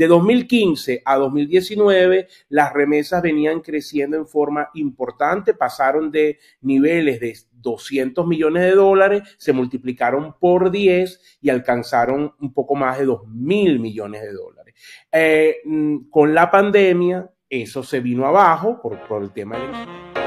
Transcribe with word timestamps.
De 0.00 0.08
2015 0.08 1.02
a 1.04 1.16
2019, 1.16 2.26
las 2.48 2.72
remesas 2.72 3.20
venían 3.20 3.60
creciendo 3.60 4.16
en 4.16 4.26
forma 4.26 4.70
importante, 4.72 5.52
pasaron 5.52 6.10
de 6.10 6.38
niveles 6.62 7.20
de 7.20 7.36
200 7.52 8.26
millones 8.26 8.62
de 8.62 8.70
dólares, 8.70 9.36
se 9.36 9.52
multiplicaron 9.52 10.36
por 10.40 10.70
10 10.70 11.38
y 11.42 11.50
alcanzaron 11.50 12.32
un 12.40 12.54
poco 12.54 12.76
más 12.76 12.98
de 12.98 13.04
2 13.04 13.28
mil 13.28 13.78
millones 13.78 14.22
de 14.22 14.32
dólares. 14.32 14.74
Eh, 15.12 15.56
mm, 15.66 16.08
con 16.08 16.34
la 16.34 16.50
pandemia, 16.50 17.30
eso 17.50 17.82
se 17.82 18.00
vino 18.00 18.24
abajo 18.24 18.80
por, 18.80 19.06
por 19.06 19.22
el 19.22 19.34
tema 19.34 19.58
de... 19.58 20.19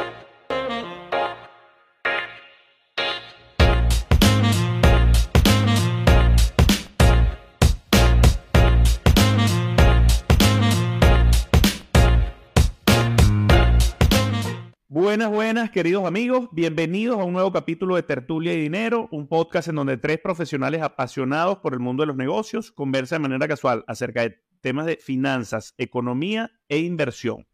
Buenas, 15.13 15.30
buenas, 15.30 15.70
queridos 15.70 16.05
amigos. 16.05 16.49
Bienvenidos 16.53 17.20
a 17.20 17.23
un 17.23 17.34
nuevo 17.34 17.52
capítulo 17.52 17.95
de 17.95 18.02
Tertulia 18.02 18.52
y 18.52 18.59
Dinero, 18.59 19.09
un 19.12 19.27
podcast 19.27 19.67
en 19.67 19.76
donde 19.76 19.98
tres 19.98 20.17
profesionales 20.17 20.81
apasionados 20.81 21.59
por 21.59 21.73
el 21.73 21.80
mundo 21.80 22.02
de 22.02 22.08
los 22.08 22.16
negocios 22.16 22.71
conversan 22.71 23.21
de 23.21 23.30
manera 23.30 23.48
casual 23.48 23.85
acerca 23.85 24.23
de 24.23 24.40
temas 24.62 24.88
de 24.88 24.98
finanzas, 24.98 25.76
economía 25.77 26.49
e 26.68 26.80
inversión. 26.80 27.45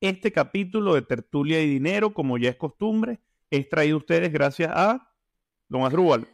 Este 0.00 0.32
capítulo 0.32 0.94
de 0.94 1.02
Tertulia 1.02 1.60
y 1.60 1.68
Dinero, 1.68 2.14
como 2.14 2.38
ya 2.38 2.48
es 2.48 2.56
costumbre, 2.56 3.20
es 3.50 3.68
traído 3.68 3.96
a 3.96 3.98
ustedes 3.98 4.32
gracias 4.32 4.72
a 4.74 5.12
Don 5.68 5.82
Asdrúbal. 5.82 6.28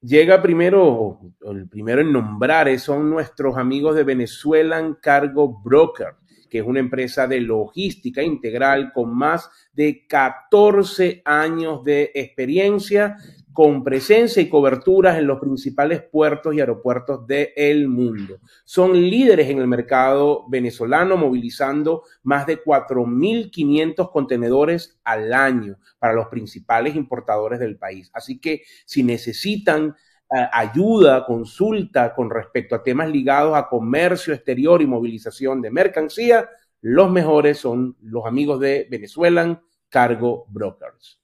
Llega 0.00 0.42
primero, 0.42 1.20
el 1.42 1.68
primero 1.68 2.00
en 2.00 2.12
nombrar, 2.12 2.76
son 2.80 3.08
nuestros 3.08 3.56
amigos 3.56 3.94
de 3.94 4.02
Venezuelan 4.02 4.94
Cargo 5.00 5.62
Broker 5.62 6.16
que 6.50 6.58
es 6.58 6.66
una 6.66 6.80
empresa 6.80 7.26
de 7.26 7.40
logística 7.40 8.22
integral 8.22 8.92
con 8.92 9.16
más 9.16 9.48
de 9.72 10.06
14 10.06 11.22
años 11.24 11.84
de 11.84 12.10
experiencia, 12.14 13.16
con 13.52 13.82
presencia 13.82 14.42
y 14.42 14.48
coberturas 14.48 15.18
en 15.18 15.26
los 15.26 15.40
principales 15.40 16.02
puertos 16.02 16.54
y 16.54 16.60
aeropuertos 16.60 17.26
del 17.26 17.88
mundo. 17.88 18.38
Son 18.64 18.92
líderes 18.92 19.48
en 19.48 19.58
el 19.58 19.66
mercado 19.66 20.44
venezolano, 20.48 21.16
movilizando 21.16 22.04
más 22.22 22.46
de 22.46 22.62
4.500 22.62 24.10
contenedores 24.10 24.98
al 25.04 25.32
año 25.32 25.76
para 25.98 26.14
los 26.14 26.28
principales 26.28 26.94
importadores 26.94 27.58
del 27.60 27.76
país. 27.76 28.10
Así 28.14 28.38
que 28.38 28.62
si 28.84 29.02
necesitan 29.02 29.94
ayuda, 30.30 31.24
consulta 31.24 32.14
con 32.14 32.30
respecto 32.30 32.74
a 32.74 32.82
temas 32.82 33.10
ligados 33.10 33.56
a 33.56 33.68
comercio 33.68 34.32
exterior 34.32 34.80
y 34.80 34.86
movilización 34.86 35.60
de 35.60 35.70
mercancía, 35.70 36.48
los 36.82 37.10
mejores 37.10 37.58
son 37.58 37.96
los 38.02 38.24
amigos 38.24 38.60
de 38.60 38.86
Venezuelan 38.90 39.60
Cargo 39.88 40.46
Brokers. 40.48 41.20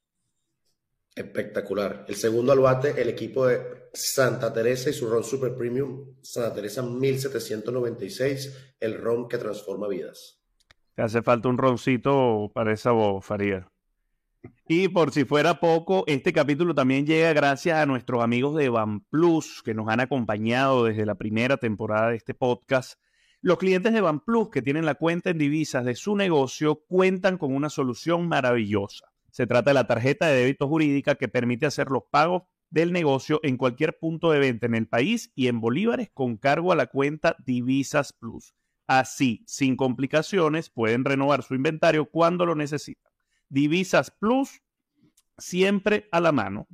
Espectacular. 1.15 2.05
El 2.09 2.17
segundo 2.17 2.53
al 2.53 2.61
bate, 2.61 3.01
el 3.01 3.09
equipo 3.09 3.47
de 3.47 3.89
Santa 3.95 4.53
Teresa 4.53 4.91
y 4.91 4.93
su 4.93 5.09
ron 5.09 5.25
Super 5.25 5.55
Premium, 5.55 6.17
Santa 6.20 6.55
Teresa 6.55 6.83
1796, 6.83 8.75
el 8.81 8.98
ron 8.98 9.27
que 9.27 9.39
transforma 9.39 9.89
vidas. 9.89 10.43
Te 10.95 11.03
hace 11.03 11.23
falta 11.23 11.48
un 11.48 11.57
roncito 11.57 12.51
para 12.53 12.73
esa 12.73 12.91
voz, 12.91 13.25
Faría. 13.25 13.67
Y 14.69 14.89
por 14.89 15.12
si 15.12 15.25
fuera 15.25 15.61
poco, 15.61 16.03
este 16.09 16.33
capítulo 16.33 16.75
también 16.75 17.06
llega 17.06 17.33
gracias 17.33 17.78
a 17.78 17.86
nuestros 17.86 18.25
amigos 18.25 18.56
de 18.56 18.69
Van 18.69 18.98
Plus 18.98 19.62
que 19.64 19.75
nos 19.75 19.89
han 19.89 20.00
acompañado 20.00 20.83
desde 20.83 21.06
la 21.06 21.14
primera 21.14 21.56
temporada 21.56 22.11
de 22.11 22.17
este 22.17 22.34
podcast. 22.34 23.00
Los 23.41 23.58
clientes 23.58 23.92
de 23.92 24.00
Van 24.00 24.19
Plus 24.19 24.48
que 24.50 24.62
tienen 24.62 24.84
la 24.84 24.97
cuenta 24.97 25.31
en 25.31 25.39
divisas 25.39 25.84
de 25.84 25.95
su 25.95 26.17
negocio 26.17 26.83
cuentan 26.89 27.39
con 27.39 27.55
una 27.55 27.70
solución 27.70 28.27
maravillosa. 28.27 29.06
Se 29.31 29.47
trata 29.47 29.70
de 29.70 29.75
la 29.75 29.86
tarjeta 29.86 30.27
de 30.27 30.34
débito 30.34 30.67
jurídica 30.67 31.14
que 31.14 31.29
permite 31.29 31.67
hacer 31.67 31.89
los 31.89 32.02
pagos 32.11 32.42
del 32.68 32.92
negocio 32.92 33.39
en 33.45 33.58
cualquier 33.58 33.96
punto 34.01 34.33
de 34.33 34.41
venta 34.41 34.67
en 34.67 34.74
el 34.74 34.89
país 34.89 35.30
y 35.36 35.46
en 35.46 35.61
bolívares 35.61 36.11
con 36.12 36.39
cargo 36.39 36.73
a 36.73 36.77
la 36.77 36.89
cuenta 36.89 37.36
Divisas 37.46 38.12
Plus. 38.12 38.52
Así, 38.89 39.45
sin 39.46 39.77
complicaciones, 39.77 40.70
pueden 40.70 41.05
renovar 41.05 41.45
su 41.45 41.55
inventario 41.55 42.07
cuando 42.07 42.46
lo 42.46 42.57
necesitan. 42.57 43.16
Divisas 43.48 44.11
Plus, 44.11 44.62
siempre 45.39 46.08
a 46.12 46.20
la 46.20 46.33
mano. 46.33 46.67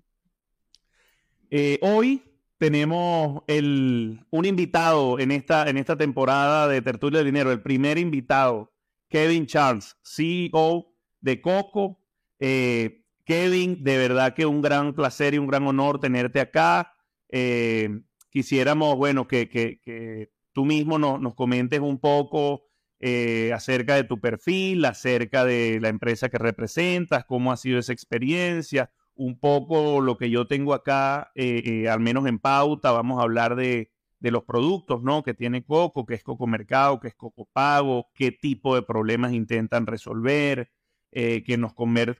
Eh, 1.51 1.79
hoy 1.83 2.23
tenemos 2.59 3.43
el, 3.47 4.25
un 4.31 4.45
invitado 4.45 5.19
en 5.19 5.33
esta, 5.33 5.69
en 5.69 5.77
esta 5.77 5.97
temporada 5.97 6.69
de 6.69 6.81
Tertulia 6.81 7.19
de 7.19 7.25
Dinero, 7.25 7.53
el 7.53 7.61
primer 7.61 7.99
invitado, 7.99 8.73
Kevin 9.09 9.47
Charles, 9.47 9.97
CEO 10.03 10.95
de 11.21 11.41
Coco. 11.41 11.99
Eh, 12.39 13.05
Kevin, 13.25 13.83
de 13.83 13.99
verdad 13.99 14.35
que 14.35 14.47
un 14.47 14.63
gran 14.63 14.95
placer 14.95 15.35
y 15.35 15.39
un 15.39 15.47
gran 15.47 15.67
honor 15.67 16.01
tenerte 16.01 16.41
acá. 16.41 16.95
Eh, 17.29 18.01
quisiéramos, 18.31 18.97
bueno, 18.97 19.29
que, 19.29 19.49
que, 19.49 20.31
tú 20.53 20.65
mismo 20.65 20.99
nos 20.99 21.35
comentes 21.35 21.81
un 21.81 21.99
poco 21.99 22.65
eh, 23.05 23.53
acerca 23.53 23.97
de 23.97 24.05
tu 24.05 24.21
perfil, 24.21 24.85
acerca 24.85 25.45
de 25.45 25.81
la 25.81 25.89
empresa 25.89 26.29
que 26.29 26.39
representas, 26.39 27.25
cómo 27.25 27.51
ha 27.51 27.57
sido 27.57 27.81
esa 27.81 27.93
experiencia, 27.93 28.93
un 29.17 29.41
poco 29.41 30.01
lo 30.01 30.17
que 30.17 30.31
yo 30.31 30.47
tengo 30.47 30.73
acá, 30.73 31.33
eh, 31.35 31.63
eh, 31.67 31.89
al 31.89 31.99
menos 31.99 32.27
en 32.27 32.39
pauta, 32.39 32.93
vamos 32.93 33.19
a 33.19 33.25
hablar 33.25 33.57
de, 33.57 33.91
los 34.21 34.45
productos 34.45 35.03
¿no? 35.03 35.25
que 35.25 35.35
tiene 35.35 35.65
Coco, 35.65 36.07
que 36.07 36.15
es 36.15 36.23
Coco 36.23 36.47
Mercado, 36.47 37.01
que 37.01 37.09
es 37.09 37.17
Coco 37.17 37.49
Pago, 37.53 38.07
qué 38.15 38.31
tipo 38.31 38.77
de 38.77 38.83
problemas 38.83 39.33
intentan 39.33 39.85
resolver, 39.85 40.71
que, 41.11 41.57
nos 41.59 41.73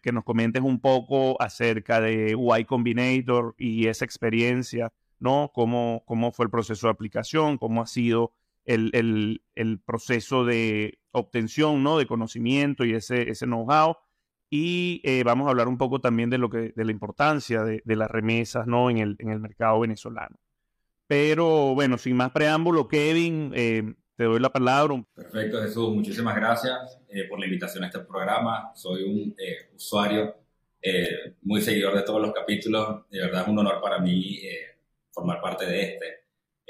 que 0.03 0.13
nos 0.13 0.25
comentes 0.25 0.63
un 0.63 0.81
poco 0.81 1.41
acerca 1.41 2.01
de 2.01 2.37
Y 2.37 2.65
Combinator 2.65 3.55
y 3.57 3.87
esa 3.87 4.05
experiencia, 4.05 4.93
¿no? 5.21 5.53
Cómo, 5.55 6.03
cómo 6.07 6.33
fue 6.33 6.47
el 6.47 6.51
proceso 6.51 6.89
de 6.89 6.91
aplicación, 6.91 7.57
cómo 7.57 7.83
ha 7.83 7.87
sido 7.87 8.33
el, 8.65 9.83
proceso 9.85 10.45
de 10.45 10.99
obtención 11.13 11.83
¿no? 11.83 11.99
de 11.99 12.07
conocimiento 12.07 12.85
y 12.85 12.95
ese, 12.95 13.31
ese 13.31 13.47
know-how. 13.47 13.97
Y 14.51 15.01
eh, 15.05 15.23
vamos 15.25 15.47
a 15.47 15.51
hablar 15.51 15.69
un 15.69 15.79
poco 15.79 16.01
también 16.01 16.29
de, 16.29 16.39
lo 16.39 16.51
que, 16.51 16.73
de 16.77 16.85
la 16.85 16.93
importancia 16.93 17.65
de, 17.65 17.83
las 17.97 18.11
remesas 18.11 18.67
¿no? 18.67 18.91
en, 18.91 18.99
el, 18.99 19.17
en 19.19 19.31
el 19.31 19.41
mercado 19.41 19.81
venezolano. 19.81 20.39
Pero 21.07 21.75
bueno, 21.75 21.99
sin 21.99 22.17
más 22.17 22.33
preámbulo, 22.33 22.87
Kevin, 22.89 23.53
eh, 23.55 23.95
te 24.17 24.25
doy 24.25 24.41
la 24.41 24.53
palabra. 24.53 25.03
Perfecto, 25.15 25.63
Jesús. 25.63 25.95
Muchísimas 25.95 26.37
gracias 26.37 26.99
eh, 27.09 27.25
por 27.29 27.39
la 27.39 27.47
invitación 27.47 27.85
a 27.85 27.87
este 27.87 28.01
programa. 28.01 28.73
Soy 28.75 29.03
un 29.05 29.35
usuario 29.75 30.37
muy 31.43 31.61
seguidor 31.63 31.95
de 31.95 32.03
todos 32.03 32.21
los 32.21 32.33
capítulos. 32.33 33.09
De 33.09 33.21
verdad 33.21 33.43
es 33.43 33.49
un 33.49 33.59
honor 33.59 33.81
para 33.81 34.01
mí 34.01 34.41
formar 35.13 35.41
parte 35.41 35.65
de 35.65 35.83
este. 35.83 36.22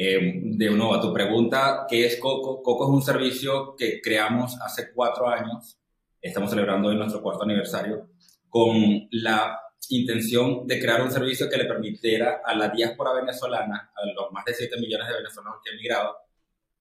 Eh, 0.04 0.18
de 0.42 0.70
nuevo, 0.70 0.96
a 0.96 1.00
tu 1.00 1.12
pregunta, 1.12 1.86
¿qué 1.88 2.04
es 2.06 2.16
Coco? 2.16 2.60
Coco 2.60 2.86
es 2.86 2.90
un 2.90 3.02
servicio 3.02 3.76
que 3.76 4.00
creamos 4.00 4.60
hace 4.60 4.92
cuatro 4.92 5.28
años, 5.28 5.78
estamos 6.20 6.50
celebrando 6.50 6.88
hoy 6.88 6.96
nuestro 6.96 7.22
cuarto 7.22 7.44
aniversario, 7.44 8.08
con 8.48 9.06
la 9.12 9.60
intención 9.90 10.66
de 10.66 10.80
crear 10.80 11.02
un 11.02 11.12
servicio 11.12 11.48
que 11.48 11.56
le 11.56 11.66
permitiera 11.66 12.42
a 12.44 12.52
la 12.56 12.70
diáspora 12.70 13.12
venezolana, 13.12 13.92
a 13.94 14.06
los 14.06 14.32
más 14.32 14.44
de 14.44 14.54
7 14.54 14.76
millones 14.80 15.06
de 15.06 15.14
venezolanos 15.14 15.60
que 15.64 15.70
han 15.70 15.76
migrado, 15.76 16.16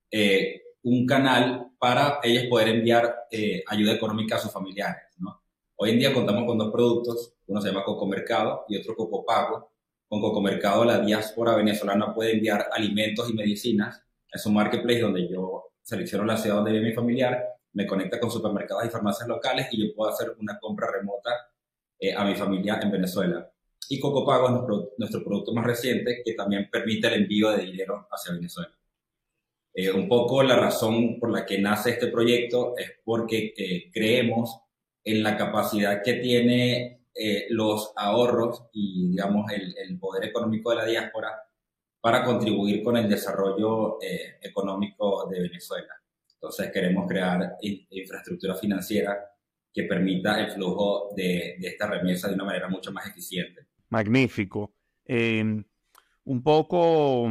eh, 0.10 0.62
un 0.82 1.06
canal 1.06 1.68
para 1.78 2.22
ellos 2.24 2.46
poder 2.46 2.70
enviar 2.70 3.28
eh, 3.30 3.64
ayuda 3.68 3.94
económica 3.94 4.38
a 4.38 4.40
sus 4.40 4.52
familiares. 4.52 5.04
¿no? 5.20 5.44
Hoy 5.76 5.92
en 5.92 6.00
día 6.00 6.12
contamos 6.12 6.46
con 6.48 6.58
dos 6.58 6.72
productos, 6.72 7.36
uno 7.46 7.62
se 7.62 7.68
llama 7.68 7.84
Coco 7.84 8.08
Mercado 8.08 8.66
y 8.68 8.78
otro 8.78 8.96
Coco 8.96 9.24
Pago, 9.24 9.71
con 10.12 10.20
Cocomercado, 10.20 10.84
la 10.84 11.00
diáspora 11.00 11.56
venezolana 11.56 12.14
puede 12.14 12.34
enviar 12.34 12.68
alimentos 12.74 13.30
y 13.30 13.34
medicinas. 13.34 14.04
Es 14.30 14.46
un 14.46 14.56
marketplace 14.56 15.00
donde 15.00 15.26
yo 15.30 15.72
selecciono 15.82 16.26
la 16.26 16.36
ciudad 16.36 16.58
donde 16.58 16.74
vive 16.74 16.90
mi 16.90 16.94
familiar, 16.94 17.42
me 17.72 17.88
conecta 17.88 18.20
con 18.20 18.30
supermercados 18.30 18.84
y 18.86 18.90
farmacias 18.90 19.30
locales 19.30 19.70
y 19.72 19.88
yo 19.88 19.96
puedo 19.96 20.12
hacer 20.12 20.36
una 20.38 20.60
compra 20.60 20.92
remota 20.92 21.30
eh, 21.98 22.14
a 22.14 22.26
mi 22.26 22.36
familia 22.36 22.78
en 22.84 22.92
Venezuela. 22.92 23.50
Y 23.88 24.02
Cocopago 24.02 24.48
es 24.48 24.98
nuestro, 24.98 25.24
producto 25.24 25.54
más 25.54 25.66
reciente 25.66 26.22
que 26.26 26.34
también 26.34 26.70
permite 26.70 27.08
el 27.08 27.14
envío 27.14 27.50
de 27.52 27.64
dinero 27.64 28.10
hacia 28.12 28.34
Venezuela. 28.34 28.78
Eh, 29.74 29.92
un 29.92 30.10
poco 30.10 30.44
la 30.44 30.58
razón 30.58 31.22
por 31.22 31.32
la 31.32 31.46
que 31.46 31.58
nace 31.58 31.92
este 31.92 32.08
proyecto 32.08 32.76
es 32.78 33.00
porque 33.06 33.54
eh, 33.56 33.90
creemos 33.94 34.60
en 35.06 35.24
la 35.24 35.38
capacidad 35.38 36.04
que 36.04 36.16
tiene 36.16 37.01
eh, 37.14 37.48
los 37.50 37.94
ahorros 37.96 38.64
y, 38.72 39.10
digamos, 39.10 39.52
el, 39.52 39.76
el, 39.78 40.00
poder 40.00 40.26
económico 40.26 40.70
de 40.72 40.76
la 40.78 40.86
diáspora 40.86 41.30
para 42.00 42.24
contribuir 42.24 42.84
con 42.84 42.98
el 42.98 43.10
desarrollo 43.10 44.02
eh, 44.02 44.38
económico 44.42 45.28
de 45.30 45.42
Venezuela. 45.42 45.94
Entonces 46.34 46.72
queremos 46.72 47.08
crear 47.08 47.58
infraestructura 47.62 48.56
financiera 48.56 49.20
que 49.72 49.84
permita 49.84 50.40
el 50.40 50.52
flujo 50.52 51.10
de, 51.16 51.58
de, 51.60 51.68
esta 51.68 51.88
remesa 51.88 52.28
de 52.28 52.36
una 52.36 52.46
manera 52.46 52.68
mucho 52.68 52.92
más 52.92 53.08
eficiente. 53.08 53.68
Magnífico. 53.90 54.74
Em, 55.06 55.64
un 56.24 56.44
poco 56.44 57.28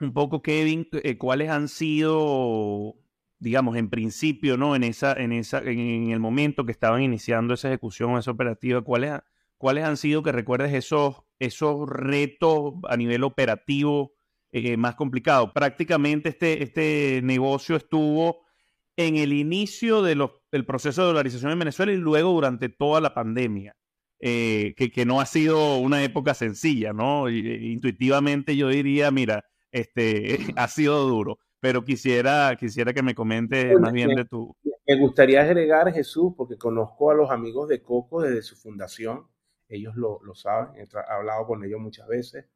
un 0.00 0.12
poco, 0.12 0.42
Kevin, 0.42 0.88
eh, 0.92 1.18
cuáles 1.18 1.50
han 1.50 1.68
sido, 1.68 2.94
digamos, 3.38 3.76
en 3.76 3.88
principio, 3.90 4.56
¿no? 4.56 4.74
En 4.74 4.84
esa, 4.84 5.12
en 5.12 5.32
esa, 5.32 5.58
en 5.58 6.10
el 6.10 6.20
momento 6.20 6.64
que 6.64 6.72
estaban 6.72 7.02
iniciando 7.02 7.54
esa 7.54 7.68
ejecución, 7.68 8.18
esa 8.18 8.30
operativa, 8.30 8.82
cuáles, 8.82 9.12
cuáles 9.56 9.84
han 9.84 9.96
sido 9.96 10.22
que 10.22 10.32
recuerdes 10.32 10.74
esos, 10.74 11.22
esos 11.38 11.88
retos 11.88 12.74
a 12.88 12.96
nivel 12.96 13.24
operativo 13.24 14.12
eh, 14.50 14.76
más 14.76 14.94
complicados. 14.94 15.52
Prácticamente 15.54 16.30
este, 16.30 16.62
este 16.62 17.20
negocio 17.22 17.76
estuvo 17.76 18.40
en 18.96 19.16
el 19.16 19.32
inicio 19.32 20.02
de 20.02 20.16
del 20.50 20.64
proceso 20.64 21.02
de 21.02 21.08
dolarización 21.08 21.52
en 21.52 21.58
Venezuela 21.58 21.92
y 21.92 21.96
luego 21.96 22.32
durante 22.32 22.68
toda 22.68 23.00
la 23.00 23.14
pandemia. 23.14 23.76
Eh, 24.20 24.74
que, 24.76 24.90
que, 24.90 25.06
no 25.06 25.20
ha 25.20 25.26
sido 25.26 25.76
una 25.76 26.02
época 26.02 26.34
sencilla, 26.34 26.92
¿no? 26.92 27.30
intuitivamente 27.30 28.56
yo 28.56 28.66
diría, 28.68 29.12
mira, 29.12 29.44
este, 29.70 30.38
ha 30.56 30.66
sido 30.66 31.06
duro, 31.06 31.38
pero 31.60 31.84
quisiera, 31.84 32.54
quisiera 32.58 32.92
que 32.92 33.02
me 33.02 33.14
comente 33.14 33.76
más 33.78 33.92
bien 33.92 34.14
de 34.14 34.24
tu... 34.24 34.54
Me 34.86 34.98
gustaría 34.98 35.42
agregar, 35.42 35.92
Jesús, 35.92 36.32
porque 36.36 36.56
conozco 36.56 37.10
a 37.10 37.14
los 37.14 37.30
amigos 37.30 37.68
de 37.68 37.82
Coco 37.82 38.22
desde 38.22 38.42
su 38.42 38.56
fundación, 38.56 39.26
ellos 39.68 39.96
lo, 39.96 40.20
lo 40.22 40.34
saben, 40.34 40.80
he, 40.80 40.86
hablado 41.12 41.46
con 41.46 41.62
ellos 41.64 41.80
muchas 41.80 42.06
veces, 42.08 42.46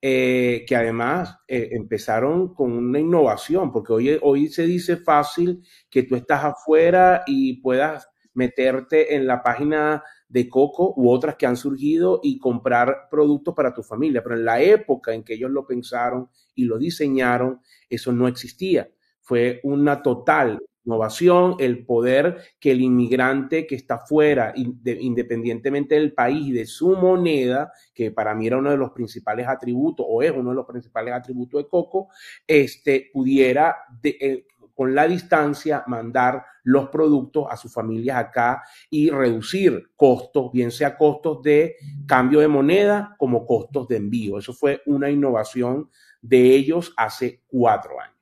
eh, 0.00 0.64
que 0.68 0.76
además 0.76 1.38
eh, 1.48 1.70
empezaron 1.72 2.54
con 2.54 2.72
una 2.72 3.00
innovación, 3.00 3.72
porque 3.72 3.92
hoy, 3.92 4.18
hoy 4.20 4.48
se 4.48 4.64
dice 4.64 4.98
fácil 4.98 5.64
que 5.88 6.02
tú 6.02 6.14
estás 6.14 6.44
afuera 6.44 7.22
y 7.26 7.60
puedas 7.62 8.08
meterte 8.34 9.14
en 9.14 9.26
la 9.26 9.42
página 9.42 10.02
de 10.28 10.48
Coco 10.48 10.92
u 10.96 11.10
otras 11.10 11.36
que 11.36 11.46
han 11.46 11.56
surgido 11.56 12.20
y 12.22 12.38
comprar 12.38 13.08
productos 13.10 13.54
para 13.54 13.72
tu 13.72 13.82
familia. 13.82 14.22
Pero 14.22 14.36
en 14.36 14.44
la 14.44 14.60
época 14.60 15.14
en 15.14 15.22
que 15.22 15.34
ellos 15.34 15.50
lo 15.50 15.66
pensaron 15.66 16.28
y 16.54 16.64
lo 16.64 16.76
diseñaron, 16.76 17.60
eso 17.94 18.12
no 18.12 18.28
existía. 18.28 18.90
Fue 19.20 19.60
una 19.62 20.02
total 20.02 20.60
innovación, 20.84 21.56
el 21.58 21.84
poder 21.84 22.38
que 22.60 22.72
el 22.72 22.82
inmigrante 22.82 23.66
que 23.66 23.74
está 23.74 23.98
fuera, 23.98 24.52
independientemente 24.54 25.94
del 25.94 26.12
país 26.12 26.48
y 26.48 26.52
de 26.52 26.66
su 26.66 26.90
moneda, 26.90 27.72
que 27.94 28.10
para 28.10 28.34
mí 28.34 28.46
era 28.46 28.58
uno 28.58 28.70
de 28.70 28.76
los 28.76 28.90
principales 28.90 29.48
atributos 29.48 30.06
o 30.08 30.22
es 30.22 30.30
uno 30.30 30.50
de 30.50 30.56
los 30.56 30.66
principales 30.66 31.14
atributos 31.14 31.62
de 31.62 31.68
Coco, 31.68 32.08
este, 32.46 33.10
pudiera 33.12 33.76
eh, 34.02 34.46
con 34.74 34.94
la 34.94 35.06
distancia 35.06 35.84
mandar 35.86 36.44
los 36.64 36.88
productos 36.88 37.46
a 37.48 37.56
sus 37.56 37.72
familias 37.72 38.16
acá 38.16 38.62
y 38.90 39.10
reducir 39.10 39.90
costos, 39.96 40.50
bien 40.52 40.70
sea 40.70 40.96
costos 40.96 41.42
de 41.42 41.76
cambio 42.06 42.40
de 42.40 42.48
moneda 42.48 43.14
como 43.18 43.46
costos 43.46 43.86
de 43.88 43.96
envío. 43.96 44.38
Eso 44.38 44.52
fue 44.52 44.82
una 44.86 45.10
innovación 45.10 45.90
de 46.24 46.54
ellos 46.56 46.94
hace 46.96 47.42
cuatro 47.46 48.00
años. 48.00 48.16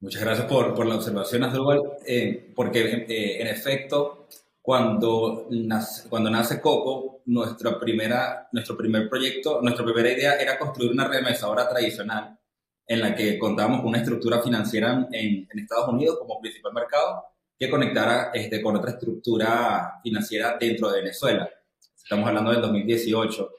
Muchas 0.00 0.22
gracias 0.22 0.46
por, 0.46 0.74
por 0.74 0.86
la 0.86 0.96
observación, 0.96 1.44
Asdrúbal, 1.44 1.82
eh, 2.06 2.52
porque 2.54 3.04
eh, 3.08 3.42
en 3.42 3.46
efecto, 3.48 4.26
cuando 4.62 5.46
nace, 5.50 6.08
cuando 6.08 6.30
nace 6.30 6.60
Coco, 6.60 7.20
nuestra 7.26 7.78
primera, 7.78 8.48
nuestro 8.52 8.76
primer 8.78 9.10
proyecto, 9.10 9.60
nuestra 9.60 9.84
primera 9.84 10.10
idea 10.10 10.36
era 10.36 10.58
construir 10.58 10.92
una 10.92 11.06
remesadora 11.06 11.68
tradicional 11.68 12.38
en 12.86 13.00
la 13.00 13.14
que 13.14 13.38
contábamos 13.38 13.80
con 13.80 13.88
una 13.88 13.98
estructura 13.98 14.40
financiera 14.40 15.08
en, 15.12 15.46
Estados 15.54 15.88
Unidos 15.88 16.18
como 16.18 16.40
principal 16.40 16.72
mercado 16.72 17.24
que 17.58 17.68
conectara 17.68 18.30
este, 18.32 18.62
con 18.62 18.76
otra 18.76 18.92
estructura 18.92 20.00
financiera 20.02 20.56
dentro 20.58 20.90
de 20.90 21.00
Venezuela. 21.00 21.48
Estamos 21.96 22.28
hablando 22.28 22.52
del 22.52 22.62
2018. 22.62 23.50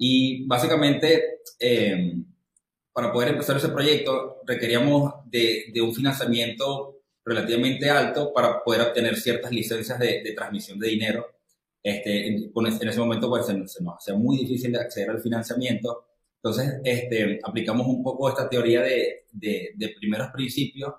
Y 0.00 0.46
básicamente, 0.46 1.40
em, 1.60 2.24
para 2.92 3.12
poder 3.12 3.30
empezar 3.30 3.56
ese 3.56 3.68
proyecto, 3.68 4.40
requeríamos 4.46 5.14
de, 5.26 5.72
un 5.82 5.94
financiamiento 5.94 7.02
relativamente 7.24 7.90
alto 7.90 8.32
para 8.32 8.64
poder 8.64 8.80
obtener 8.82 9.16
ciertas 9.16 9.52
licencias 9.52 9.98
de, 9.98 10.32
transmisión 10.34 10.78
de 10.78 10.88
dinero. 10.88 11.26
Este, 11.82 12.28
en, 12.28 12.52
en, 12.54 12.88
ese 12.88 12.98
momento 12.98 13.28
pues, 13.28 13.46
se, 13.46 13.52
se 13.68 13.84
nos 13.84 13.96
hacía 13.98 14.14
muy 14.14 14.38
difícil 14.38 14.72
de 14.72 14.80
acceder 14.80 15.10
al 15.10 15.20
financiamiento 15.20 16.10
entonces, 16.42 16.80
este, 16.84 17.38
aplicamos 17.42 17.86
un 17.86 18.02
poco 18.02 18.28
esta 18.30 18.48
teoría 18.48 18.80
de, 18.80 19.26
de, 19.30 19.94
primeros 19.98 20.28
principios 20.32 20.94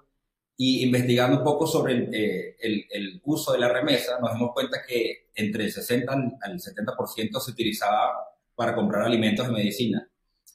y 0.56 0.84
investigando 0.84 1.40
un 1.40 1.44
poco 1.44 1.66
sobre 1.66 1.94
el, 1.94 2.14
eh, 2.14 2.58
el, 2.60 2.86
el, 2.92 3.22
uso 3.26 3.54
de 3.54 3.60
la 3.60 3.70
remesa, 3.70 4.20
nos 4.20 4.34
dimos 4.34 4.52
cuenta 4.54 4.84
que 4.88 5.30
entre 5.34 5.64
el 5.66 5.72
60 5.72 6.14
al 6.42 6.60
70% 6.60 7.40
se 7.40 7.52
utilizaba 7.52 8.14
para 8.56 8.76
comprar 8.76 9.04
alimentos 9.04 9.48
y 9.48 9.52
medicina. 9.52 10.08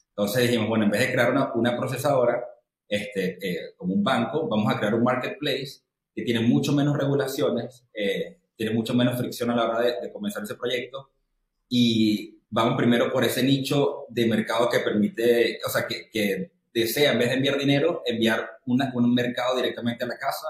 Entonces 0.09 0.43
dijimos, 0.43 0.69
bueno, 0.69 0.85
en 0.85 0.91
vez 0.91 1.01
de 1.01 1.11
crear 1.11 1.31
una, 1.31 1.53
una 1.53 1.77
procesadora, 1.77 2.43
este, 2.87 3.37
eh, 3.41 3.73
como 3.75 3.93
un 3.93 4.03
banco, 4.03 4.47
vamos 4.47 4.73
a 4.73 4.77
crear 4.77 4.95
un 4.95 5.03
marketplace 5.03 5.81
que 6.15 6.23
tiene 6.23 6.39
mucho 6.39 6.73
menos 6.73 6.97
regulaciones, 6.97 7.85
eh, 7.93 8.37
tiene 8.55 8.73
mucho 8.73 8.93
menos 8.93 9.17
fricción 9.17 9.51
a 9.51 9.55
la 9.55 9.65
hora 9.65 9.81
de, 9.81 10.01
de 10.01 10.11
comenzar 10.11 10.43
ese 10.43 10.55
proyecto 10.55 11.11
y 11.69 12.39
vamos 12.49 12.75
primero 12.77 13.11
por 13.11 13.23
ese 13.23 13.43
nicho 13.43 14.05
de 14.09 14.25
mercado 14.25 14.69
que 14.69 14.79
permite, 14.79 15.59
o 15.65 15.69
sea, 15.69 15.85
que, 15.85 16.09
que 16.09 16.51
desea, 16.73 17.11
en 17.11 17.19
vez 17.19 17.29
de 17.29 17.35
enviar 17.35 17.57
dinero, 17.57 18.03
enviar 18.05 18.49
una, 18.65 18.91
un 18.93 19.13
mercado 19.13 19.55
directamente 19.55 20.03
a 20.03 20.07
la 20.07 20.17
casa, 20.17 20.47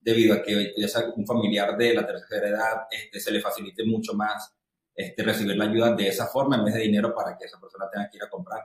debido 0.00 0.34
a 0.34 0.42
que 0.42 0.74
ya 0.76 0.88
sea 0.88 1.06
un 1.16 1.26
familiar 1.26 1.76
de 1.76 1.94
la 1.94 2.06
tercera 2.06 2.48
edad 2.48 2.76
este, 2.90 3.20
se 3.20 3.30
le 3.30 3.40
facilite 3.40 3.84
mucho 3.84 4.14
más 4.14 4.54
este, 4.98 5.22
recibir 5.22 5.56
la 5.56 5.66
ayuda 5.66 5.94
de 5.94 6.08
esa 6.08 6.26
forma 6.26 6.56
en 6.56 6.64
vez 6.64 6.74
de 6.74 6.80
dinero 6.80 7.14
para 7.14 7.38
que 7.38 7.44
esa 7.44 7.60
persona 7.60 7.88
tenga 7.88 8.10
que 8.10 8.16
ir 8.16 8.24
a 8.24 8.28
comprar. 8.28 8.64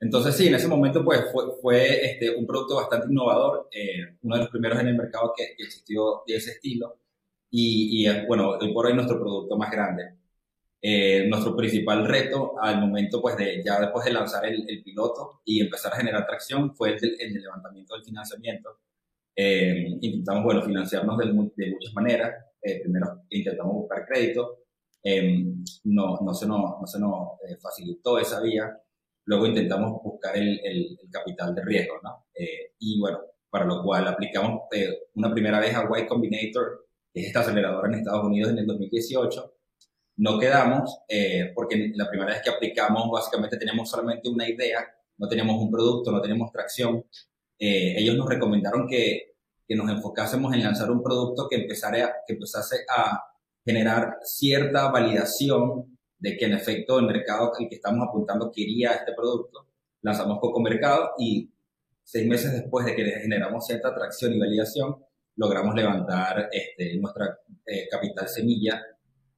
Entonces, 0.00 0.36
sí, 0.36 0.46
en 0.46 0.54
ese 0.54 0.68
momento 0.68 1.04
pues, 1.04 1.24
fue, 1.32 1.44
fue 1.60 2.06
este, 2.06 2.30
un 2.30 2.46
producto 2.46 2.76
bastante 2.76 3.08
innovador, 3.10 3.68
eh, 3.72 4.16
uno 4.22 4.36
de 4.36 4.42
los 4.42 4.50
primeros 4.50 4.78
en 4.78 4.88
el 4.88 4.96
mercado 4.96 5.32
que, 5.36 5.54
existió 5.58 6.22
de 6.24 6.36
ese 6.36 6.52
estilo, 6.52 6.98
y, 7.50 8.06
y 8.06 8.26
bueno, 8.26 8.50
hoy 8.60 8.72
por 8.72 8.86
hoy 8.86 8.94
nuestro 8.94 9.18
producto 9.18 9.56
más 9.58 9.70
grande. 9.72 10.14
Eh, 10.80 11.26
nuestro 11.28 11.56
principal 11.56 12.06
reto 12.06 12.54
al 12.60 12.80
momento, 12.80 13.20
pues, 13.20 13.36
de 13.36 13.62
ya 13.64 13.80
después 13.80 14.04
de 14.04 14.12
lanzar 14.12 14.46
el, 14.46 14.82
piloto 14.84 15.40
y 15.44 15.60
empezar 15.60 15.92
a 15.94 15.96
generar 15.96 16.26
tracción 16.26 16.74
fue 16.76 16.90
el, 16.94 17.16
el 17.20 17.34
levantamiento 17.34 17.94
del 17.94 18.04
financiamiento. 18.04 18.78
Eh, 19.34 19.98
intentamos, 20.00 20.44
bueno, 20.44 20.62
financiarnos 20.62 21.18
de, 21.18 21.26
de 21.26 21.70
muchas 21.72 21.94
maneras. 21.94 22.44
Eh, 22.62 22.80
primero 22.82 23.22
intentamos 23.30 23.74
buscar 23.74 24.06
crédito. 24.06 24.61
No, 25.84 26.18
no 26.20 26.34
se 26.34 26.46
nos, 26.46 26.80
no 26.80 26.86
se 26.86 27.00
nos 27.00 27.12
facilitó 27.60 28.18
esa 28.18 28.40
vía. 28.40 28.76
Luego 29.24 29.46
intentamos 29.46 30.02
buscar 30.02 30.36
el, 30.36 30.60
el, 30.64 30.98
capital 31.10 31.54
de 31.54 31.64
riesgo, 31.64 31.94
¿no? 32.02 32.26
y 32.78 32.98
bueno, 32.98 33.20
para 33.50 33.64
lo 33.64 33.82
cual 33.82 34.08
aplicamos 34.08 34.62
una 35.14 35.32
primera 35.32 35.60
vez 35.60 35.74
a 35.74 35.86
Y 35.98 36.06
Combinator, 36.06 36.86
que 37.12 37.20
es 37.20 37.26
esta 37.26 37.40
aceleradora 37.40 37.88
en 37.88 37.94
Estados 37.94 38.24
Unidos 38.24 38.50
en 38.50 38.58
el 38.58 38.66
2018 38.66 39.54
no 40.16 40.38
quedamos 40.38 41.00
eh, 41.08 41.52
porque 41.54 41.92
la 41.94 42.08
primera 42.08 42.32
vez 42.32 42.42
que 42.42 42.50
aplicamos 42.50 43.10
básicamente 43.10 43.56
teníamos 43.56 43.90
solamente 43.90 44.28
una 44.28 44.48
idea, 44.48 44.86
no 45.18 45.28
teníamos 45.28 45.60
un 45.60 45.70
producto, 45.70 46.10
no 46.10 46.20
teníamos 46.20 46.52
tracción. 46.52 47.04
Eh, 47.58 47.94
ellos 47.98 48.16
nos 48.16 48.28
recomendaron 48.28 48.86
que, 48.86 49.34
que, 49.66 49.74
nos 49.74 49.90
enfocásemos 49.90 50.52
en 50.52 50.62
lanzar 50.62 50.90
un 50.90 51.02
producto 51.02 51.48
que, 51.48 51.56
empezara, 51.56 52.16
que 52.26 52.34
empezase 52.34 52.84
a 52.88 53.20
generar 53.64 54.18
cierta 54.22 54.90
validación 54.90 55.98
de 56.18 56.36
que 56.36 56.46
en 56.46 56.54
efecto 56.54 56.98
el 56.98 57.06
mercado 57.06 57.52
al 57.58 57.68
que 57.68 57.74
estamos 57.74 58.08
apuntando 58.08 58.50
quería 58.52 58.92
este 58.92 59.12
producto. 59.12 59.66
Lanzamos 60.02 60.38
Coco 60.40 60.60
Mercado 60.60 61.10
y 61.18 61.50
seis 62.02 62.26
meses 62.28 62.52
después 62.52 62.86
de 62.86 62.94
que 62.94 63.04
generamos 63.04 63.66
cierta 63.66 63.88
atracción 63.88 64.32
y 64.32 64.38
validación, 64.38 64.96
logramos 65.36 65.74
levantar 65.74 66.48
este, 66.52 66.96
nuestra 66.98 67.38
eh, 67.66 67.88
capital 67.90 68.28
semilla 68.28 68.82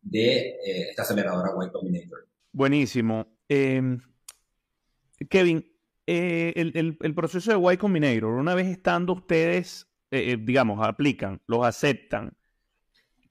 de 0.02 0.48
eh, 0.48 0.88
esta 0.90 1.02
aceleradora 1.02 1.52
Y 1.66 1.70
Combinator. 1.70 2.26
Buenísimo. 2.52 3.26
Em, 3.48 4.00
Kevin, 5.30 5.64
eh, 6.06 6.52
el, 6.56 7.14
proceso 7.14 7.58
de 7.58 7.72
Y 7.72 7.76
Combinator, 7.76 8.30
una 8.30 8.54
vez 8.54 8.66
estando 8.66 9.14
ustedes, 9.14 9.86
digamos, 10.10 10.86
aplican, 10.86 11.40
los 11.48 11.66
aceptan, 11.66 12.36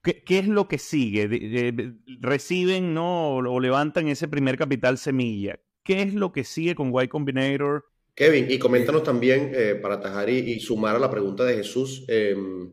¿qué, 0.04 0.40
es 0.40 0.48
lo 0.48 0.68
que 0.68 0.78
sigue? 0.78 1.98
¿Reciben 2.20 2.94
no, 2.94 3.38
o 3.38 3.60
levantan 3.60 4.08
ese 4.08 4.28
primer 4.28 4.58
capital 4.58 4.98
semilla? 4.98 5.60
¿Qué 5.84 6.02
es 6.02 6.14
lo 6.14 6.32
que 6.32 6.44
sigue 6.44 6.76
con 6.76 6.94
Y 7.02 7.08
Combinator? 7.08 7.86
Kevin, 8.16 8.46
y 8.50 8.60
coméntanos 8.60 9.04
también, 9.04 9.52
para 9.82 9.96
atajar 9.96 10.30
y, 10.30 10.60
sumar 10.60 10.96
a 10.96 11.00
la 11.00 11.10
pregunta 11.10 11.44
de 11.46 11.56
Jesús, 11.56 12.06
em, 12.08 12.72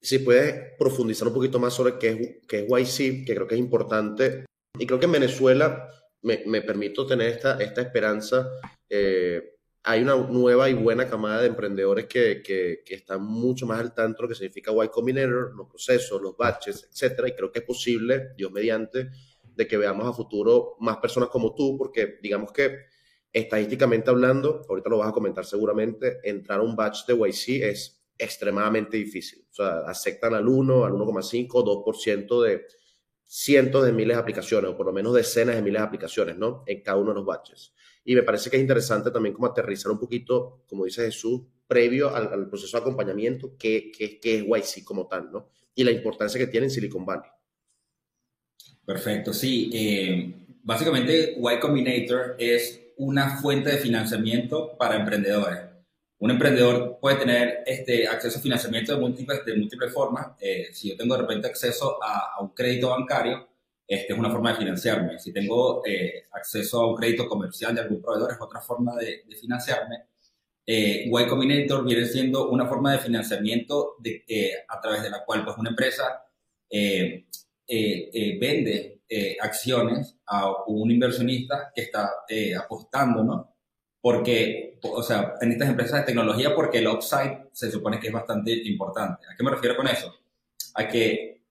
si 0.00 0.18
puedes 0.20 0.76
profundizar 0.78 1.28
un 1.28 1.34
poquito 1.34 1.58
más 1.58 1.74
sobre 1.74 1.98
qué 1.98 2.08
es, 2.08 2.46
qué 2.48 2.60
es 2.60 2.66
YC, 2.68 3.24
que 3.24 3.34
creo 3.34 3.46
que 3.46 3.54
es 3.54 3.60
importante. 3.60 4.46
Y 4.78 4.86
creo 4.86 4.98
que 4.98 5.06
en 5.06 5.12
Venezuela 5.12 5.88
me, 6.22 6.42
me 6.46 6.62
permito 6.62 7.06
tener 7.06 7.28
esta, 7.28 7.58
esta 7.62 7.82
esperanza. 7.82 8.48
Eh, 8.88 9.57
hay 9.88 10.02
una 10.02 10.16
nueva 10.16 10.68
y 10.68 10.74
buena 10.74 11.08
camada 11.08 11.40
de 11.40 11.46
emprendedores 11.46 12.04
que, 12.04 12.42
que, 12.42 12.82
que, 12.84 12.94
están 12.94 13.24
mucho 13.24 13.64
más 13.64 13.80
al 13.80 13.94
tanto 13.94 14.18
de 14.18 14.22
lo 14.24 14.28
que 14.28 14.34
significa 14.34 14.70
Y 14.84 14.88
Combinator, 14.88 15.54
los 15.56 15.66
procesos, 15.66 16.20
los 16.20 16.36
batches, 16.36 16.86
etcétera. 16.92 17.28
Y 17.28 17.32
creo 17.32 17.50
que 17.50 17.60
es 17.60 17.64
posible, 17.64 18.34
Dios 18.36 18.52
mediante, 18.52 19.08
de 19.42 19.66
que 19.66 19.78
veamos 19.78 20.06
a 20.06 20.12
futuro 20.12 20.76
más 20.80 20.98
personas 20.98 21.30
como 21.30 21.54
tú, 21.54 21.78
porque 21.78 22.18
digamos 22.20 22.52
que 22.52 22.80
estadísticamente 23.32 24.10
hablando, 24.10 24.62
ahorita 24.68 24.90
lo 24.90 24.98
vas 24.98 25.08
a 25.08 25.12
comentar 25.12 25.46
seguramente, 25.46 26.18
entrar 26.22 26.60
a 26.60 26.64
un 26.64 26.76
batch 26.76 27.06
de 27.06 27.14
YC 27.14 27.62
es 27.62 28.04
extremadamente 28.18 28.98
difícil. 28.98 29.46
O 29.50 29.54
sea, 29.54 29.78
aceptan 29.86 30.34
al 30.34 30.46
1, 30.46 30.84
al 30.84 30.92
1,5, 30.92 31.48
2% 31.48 32.42
de 32.42 32.66
cientos 33.24 33.86
de 33.86 33.92
miles 33.92 34.18
de 34.18 34.20
aplicaciones, 34.20 34.70
o 34.70 34.76
por 34.76 34.84
lo 34.84 34.92
menos 34.92 35.14
decenas 35.14 35.54
de 35.54 35.62
miles 35.62 35.80
de 35.80 35.86
aplicaciones, 35.86 36.36
¿no? 36.36 36.62
En 36.66 36.82
cada 36.82 36.98
uno 36.98 37.12
de 37.12 37.14
los 37.14 37.24
batches. 37.24 37.72
Y 38.08 38.14
me 38.14 38.22
parece 38.22 38.48
que 38.48 38.56
es 38.56 38.62
interesante 38.62 39.10
también 39.10 39.34
como 39.34 39.48
aterrizar 39.48 39.92
un 39.92 39.98
poquito, 39.98 40.62
como 40.66 40.86
dice 40.86 41.04
Jesús, 41.04 41.42
previo 41.66 42.16
al, 42.16 42.48
proceso 42.48 42.78
de 42.78 42.80
acompañamiento, 42.80 43.54
qué, 43.58 43.92
qué, 43.94 44.18
qué 44.18 44.38
es 44.38 44.44
YC 44.44 44.82
como 44.82 45.06
tal, 45.06 45.30
¿no? 45.30 45.50
Y 45.74 45.84
la 45.84 45.90
importancia 45.90 46.40
que 46.40 46.46
tiene 46.46 46.68
en 46.68 46.70
Silicon 46.70 47.04
Valley. 47.04 47.28
Perfecto, 48.86 49.34
sí. 49.34 49.68
Eh, 49.74 50.46
básicamente, 50.62 51.36
Y 51.36 51.60
Combinator 51.60 52.36
es 52.38 52.80
una 52.96 53.36
fuente 53.42 53.72
de 53.72 53.76
financiamiento 53.76 54.74
para 54.78 54.96
emprendedores. 54.96 55.60
Un 56.20 56.30
emprendedor 56.30 56.98
puede 57.02 57.16
tener 57.16 57.62
este, 57.66 58.08
acceso 58.08 58.38
a 58.38 58.40
financiamiento 58.40 58.94
de 58.94 59.00
múltiples, 59.02 59.44
de 59.44 59.54
múltiples 59.54 59.92
formas. 59.92 60.28
Eh, 60.40 60.68
si 60.72 60.88
yo 60.88 60.96
tengo 60.96 61.14
de 61.14 61.20
repente 61.20 61.46
acceso 61.46 61.98
a, 62.02 62.40
un 62.40 62.54
crédito 62.54 62.88
bancario, 62.88 63.47
este 63.88 64.12
es 64.12 64.18
una 64.18 64.30
forma 64.30 64.52
de 64.52 64.58
financiarme. 64.58 65.18
Si 65.18 65.32
tengo 65.32 65.82
eh, 65.84 66.26
acceso 66.32 66.82
a 66.82 66.90
un 66.90 66.94
crédito 66.94 67.26
comercial 67.26 67.74
de 67.74 67.80
algún 67.80 68.00
proveedor, 68.00 68.32
es 68.32 68.40
otra 68.40 68.60
forma 68.60 68.94
de, 68.96 69.24
financiarme. 69.40 69.96
Eh, 70.66 71.06
y 71.06 71.26
Combinator 71.26 71.84
viene 71.84 72.04
siendo 72.04 72.50
una 72.50 72.66
forma 72.66 72.92
de 72.92 72.98
financiamiento 72.98 73.96
de, 74.00 74.22
a 74.68 74.78
través 74.80 75.02
de 75.02 75.10
la 75.10 75.24
cual 75.24 75.42
pues, 75.42 75.56
una 75.56 75.70
empresa 75.70 76.28
eh, 76.70 77.26
eh, 77.66 78.38
vende 78.40 79.02
eh, 79.08 79.36
acciones 79.40 80.16
a 80.26 80.64
un 80.66 80.90
inversionista 80.90 81.70
que 81.74 81.82
está 81.82 82.10
apostando, 82.58 83.22
¿no? 83.24 83.54
Porque, 84.00 84.78
o 84.82 85.02
sea, 85.02 85.34
en 85.40 85.52
estas 85.52 85.68
empresas 85.68 86.00
de 86.00 86.06
tecnología, 86.06 86.54
porque 86.54 86.78
el 86.78 86.88
upside 86.88 87.48
se 87.52 87.70
supone 87.70 87.98
que 88.00 88.06
es 88.08 88.12
bastante 88.12 88.52
importante. 88.68 89.26
¿A 89.30 89.36
qué 89.36 89.42
me 89.42 89.50
refiero 89.50 89.76
con 89.76 89.86
eso? 89.86 90.14
A 90.74 90.88
que, 90.88 91.42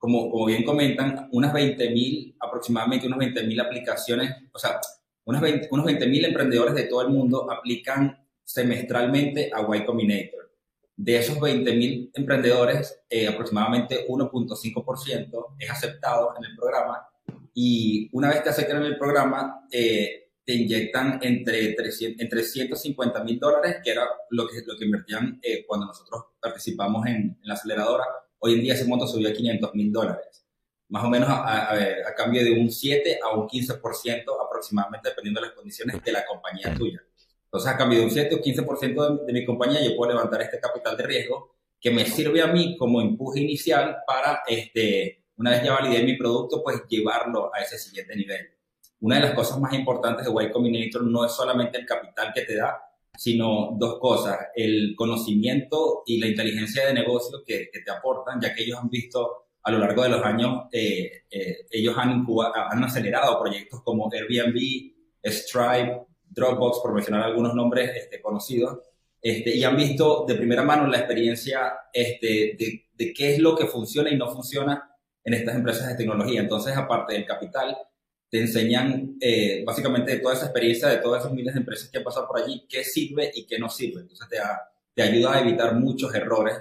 como, 0.00 0.30
como 0.30 0.46
bien 0.46 0.64
comentan, 0.64 1.28
unas 1.30 1.52
20.000, 1.52 2.34
aproximadamente 2.40 3.06
unas 3.06 3.20
20.000 3.20 3.64
aplicaciones, 3.64 4.34
o 4.50 4.58
sea, 4.58 4.80
unos 5.24 5.42
20.000 5.42 6.24
emprendedores 6.24 6.74
de 6.74 6.84
todo 6.84 7.02
el 7.02 7.10
mundo 7.10 7.48
aplican 7.52 8.18
semestralmente 8.42 9.52
a 9.54 9.76
Y 9.76 9.84
Combinator. 9.84 10.50
De 10.96 11.18
esos 11.18 11.38
20.000 11.38 12.10
emprendedores, 12.14 13.02
eh, 13.08 13.28
aproximadamente 13.28 14.06
1.5% 14.08 15.54
es 15.58 15.70
aceptado 15.70 16.34
en 16.36 16.44
el 16.46 16.56
programa 16.56 17.06
y 17.54 18.08
una 18.12 18.28
vez 18.30 18.40
que 18.40 18.48
aceptan 18.48 18.78
en 18.78 18.84
el 18.84 18.98
programa, 18.98 19.66
eh, 19.70 20.30
te 20.44 20.54
inyectan 20.54 21.20
entre, 21.22 21.74
300, 21.74 22.22
entre 22.22 22.42
150 22.42 23.22
mil 23.22 23.38
dólares, 23.38 23.76
que 23.84 23.90
era 23.90 24.08
lo 24.30 24.48
que, 24.48 24.62
lo 24.66 24.76
que 24.76 24.84
invertían 24.84 25.38
eh, 25.42 25.64
cuando 25.66 25.86
nosotros 25.86 26.24
participamos 26.40 27.06
en, 27.06 27.38
la 27.42 27.54
aceleradora. 27.54 28.04
Hoy 28.40 28.54
en 28.54 28.62
día 28.62 28.74
ese 28.74 28.86
monto 28.86 29.06
subió 29.06 29.28
a 29.28 29.32
500 29.32 29.74
mil 29.74 29.92
dólares, 29.92 30.44
más 30.88 31.04
o 31.04 31.08
menos 31.08 31.28
a, 31.28 31.72
a, 31.72 32.14
cambio 32.16 32.42
de 32.42 32.52
un 32.52 32.70
7 32.70 33.20
a 33.22 33.36
un 33.36 33.46
15% 33.46 34.24
aproximadamente, 34.44 35.10
dependiendo 35.10 35.40
de 35.40 35.46
las 35.46 35.54
condiciones 35.54 36.02
de 36.02 36.12
la 36.12 36.24
compañía 36.26 36.74
tuya. 36.74 37.00
Entonces, 37.44 37.70
a 37.70 37.76
cambio 37.76 37.98
de 37.98 38.04
un 38.04 38.10
7 38.10 38.34
o 38.34 38.38
15% 38.40 39.26
de, 39.26 39.32
mi 39.32 39.44
compañía, 39.44 39.82
yo 39.82 39.96
puedo 39.96 40.12
levantar 40.12 40.40
este 40.40 40.60
capital 40.60 40.96
de 40.96 41.02
riesgo 41.02 41.56
que 41.80 41.90
me 41.90 42.06
sirve 42.06 42.40
a 42.42 42.46
mí 42.46 42.76
como 42.76 43.00
empuje 43.00 43.40
inicial 43.40 43.98
para, 44.06 44.42
este, 44.46 45.24
una 45.36 45.50
vez 45.50 45.64
ya 45.64 45.72
validé 45.72 46.04
mi 46.04 46.16
producto, 46.16 46.62
pues 46.62 46.82
llevarlo 46.88 47.52
a 47.52 47.60
ese 47.60 47.76
siguiente 47.76 48.14
nivel. 48.14 48.50
Una 49.00 49.16
de 49.16 49.22
las 49.22 49.34
cosas 49.34 49.58
más 49.58 49.72
importantes 49.72 50.26
de 50.26 50.44
Y 50.44 50.50
Combinator 50.50 51.02
no 51.02 51.24
es 51.24 51.32
solamente 51.32 51.78
el 51.78 51.86
capital 51.86 52.32
que 52.32 52.42
te 52.42 52.56
da, 52.56 52.80
sino 53.16 53.76
dos 53.78 53.98
cosas, 53.98 54.38
el 54.54 54.94
conocimiento 54.96 56.02
y 56.06 56.18
la 56.18 56.26
inteligencia 56.26 56.86
de 56.86 56.94
negocio 56.94 57.42
que, 57.46 57.70
te 57.72 57.90
aportan, 57.90 58.40
ya 58.40 58.54
que 58.54 58.62
ellos 58.62 58.78
han 58.80 58.88
visto 58.88 59.46
a 59.62 59.70
lo 59.70 59.78
largo 59.78 60.02
de 60.02 60.08
los 60.08 60.24
años, 60.24 60.64
eh, 60.72 61.24
eh, 61.30 61.66
ellos 61.70 61.94
han, 61.98 62.24
han 62.70 62.84
acelerado 62.84 63.38
proyectos 63.40 63.82
como 63.82 64.10
Airbnb, 64.10 64.58
Stripe, 65.22 66.06
Dropbox, 66.30 66.78
por 66.80 66.94
mencionar 66.94 67.24
algunos 67.24 67.54
nombres 67.54 67.90
este, 67.94 68.22
conocidos, 68.22 68.78
este, 69.20 69.54
y 69.54 69.64
han 69.64 69.76
visto 69.76 70.24
de 70.26 70.34
primera 70.36 70.62
mano 70.62 70.86
la 70.86 70.98
experiencia 70.98 71.72
este, 71.92 72.56
de, 72.58 72.88
de, 72.94 73.12
qué 73.12 73.34
es 73.34 73.38
lo 73.38 73.54
que 73.54 73.66
funciona 73.66 74.08
y 74.08 74.16
no 74.16 74.28
funciona 74.28 74.96
en 75.22 75.34
estas 75.34 75.56
empresas 75.56 75.88
de 75.88 75.96
tecnología. 75.96 76.40
Entonces, 76.40 76.74
aparte 76.74 77.12
del 77.12 77.26
capital, 77.26 77.76
te 78.30 78.40
enseñan 78.40 79.16
eh, 79.20 79.64
básicamente 79.66 80.12
de 80.12 80.18
toda 80.20 80.34
esa 80.34 80.46
experiencia 80.46 80.88
de 80.88 80.98
todas 80.98 81.22
esas 81.22 81.34
miles 81.34 81.52
de 81.52 81.60
empresas 81.60 81.90
que 81.90 81.98
han 81.98 82.04
pasado 82.04 82.28
por 82.28 82.40
allí, 82.40 82.64
qué 82.68 82.84
sirve 82.84 83.30
y 83.34 83.44
qué 83.44 83.58
no 83.58 83.68
sirve. 83.68 84.02
Entonces, 84.02 84.28
te, 84.28 84.38
te 84.94 85.02
ayuda 85.02 85.34
a 85.34 85.40
evitar 85.40 85.74
muchos 85.74 86.14
errores 86.14 86.56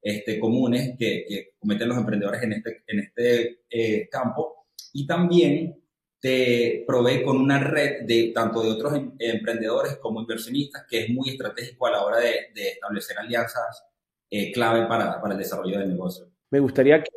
este, 0.00 0.38
comunes 0.38 0.96
que, 0.96 1.24
que 1.28 1.50
cometen 1.58 1.88
los 1.88 1.98
emprendedores 1.98 2.42
en 2.42 2.52
este, 2.52 2.84
en 2.86 3.00
este 3.00 3.60
eh, 3.68 4.08
campo. 4.08 4.66
Y 4.92 5.06
también 5.06 5.82
te 6.20 6.84
provee 6.86 7.22
con 7.24 7.36
una 7.36 7.58
red 7.58 8.04
de 8.04 8.32
tanto 8.34 8.62
de 8.62 8.70
otros 8.70 8.94
em, 8.94 9.12
emprendedores 9.18 9.96
como 9.96 10.20
inversionistas 10.20 10.84
que 10.88 11.04
es 11.04 11.10
muy 11.10 11.30
estratégico 11.30 11.86
a 11.86 11.92
la 11.92 12.04
hora 12.04 12.18
de, 12.18 12.50
establecer 12.54 13.18
alianzas 13.18 13.84
eh, 14.30 14.52
clave 14.52 14.86
para, 14.86 15.20
para, 15.20 15.34
el 15.34 15.38
desarrollo 15.38 15.78
del 15.78 15.88
negocio. 15.88 16.28
Me 16.50 16.60
gustaría 16.60 17.02
que 17.02 17.10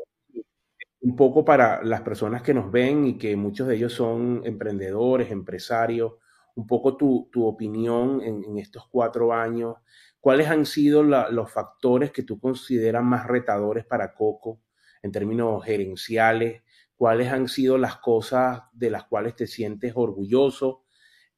un 1.01 1.15
poco 1.15 1.43
para 1.43 1.83
las 1.83 2.01
personas 2.01 2.41
que 2.43 2.53
nos 2.53 2.71
ven 2.71 3.05
y 3.05 3.17
que 3.17 3.35
muchos 3.35 3.67
de 3.67 3.75
ellos 3.75 3.93
son 3.93 4.41
emprendedores, 4.45 5.31
empresarios, 5.31 6.13
un 6.55 6.67
poco 6.67 6.95
tu, 6.95 7.29
tu 7.31 7.45
opinión 7.45 8.21
en, 8.21 8.57
estos 8.57 8.87
cuatro 8.87 9.33
años, 9.33 9.75
cuáles 10.19 10.47
han 10.47 10.65
sido 10.65 11.01
los 11.03 11.51
factores 11.51 12.11
que 12.11 12.23
tú 12.23 12.39
consideras 12.39 13.03
más 13.03 13.25
retadores 13.25 13.85
para 13.85 14.13
Coco 14.13 14.59
en 15.01 15.11
términos 15.11 15.63
gerenciales, 15.65 16.61
cuáles 16.95 17.31
han 17.31 17.47
sido 17.47 17.79
las 17.79 17.97
cosas 17.97 18.61
de 18.71 18.91
las 18.91 19.05
cuales 19.05 19.35
te 19.35 19.47
sientes 19.47 19.93
orgulloso 19.95 20.83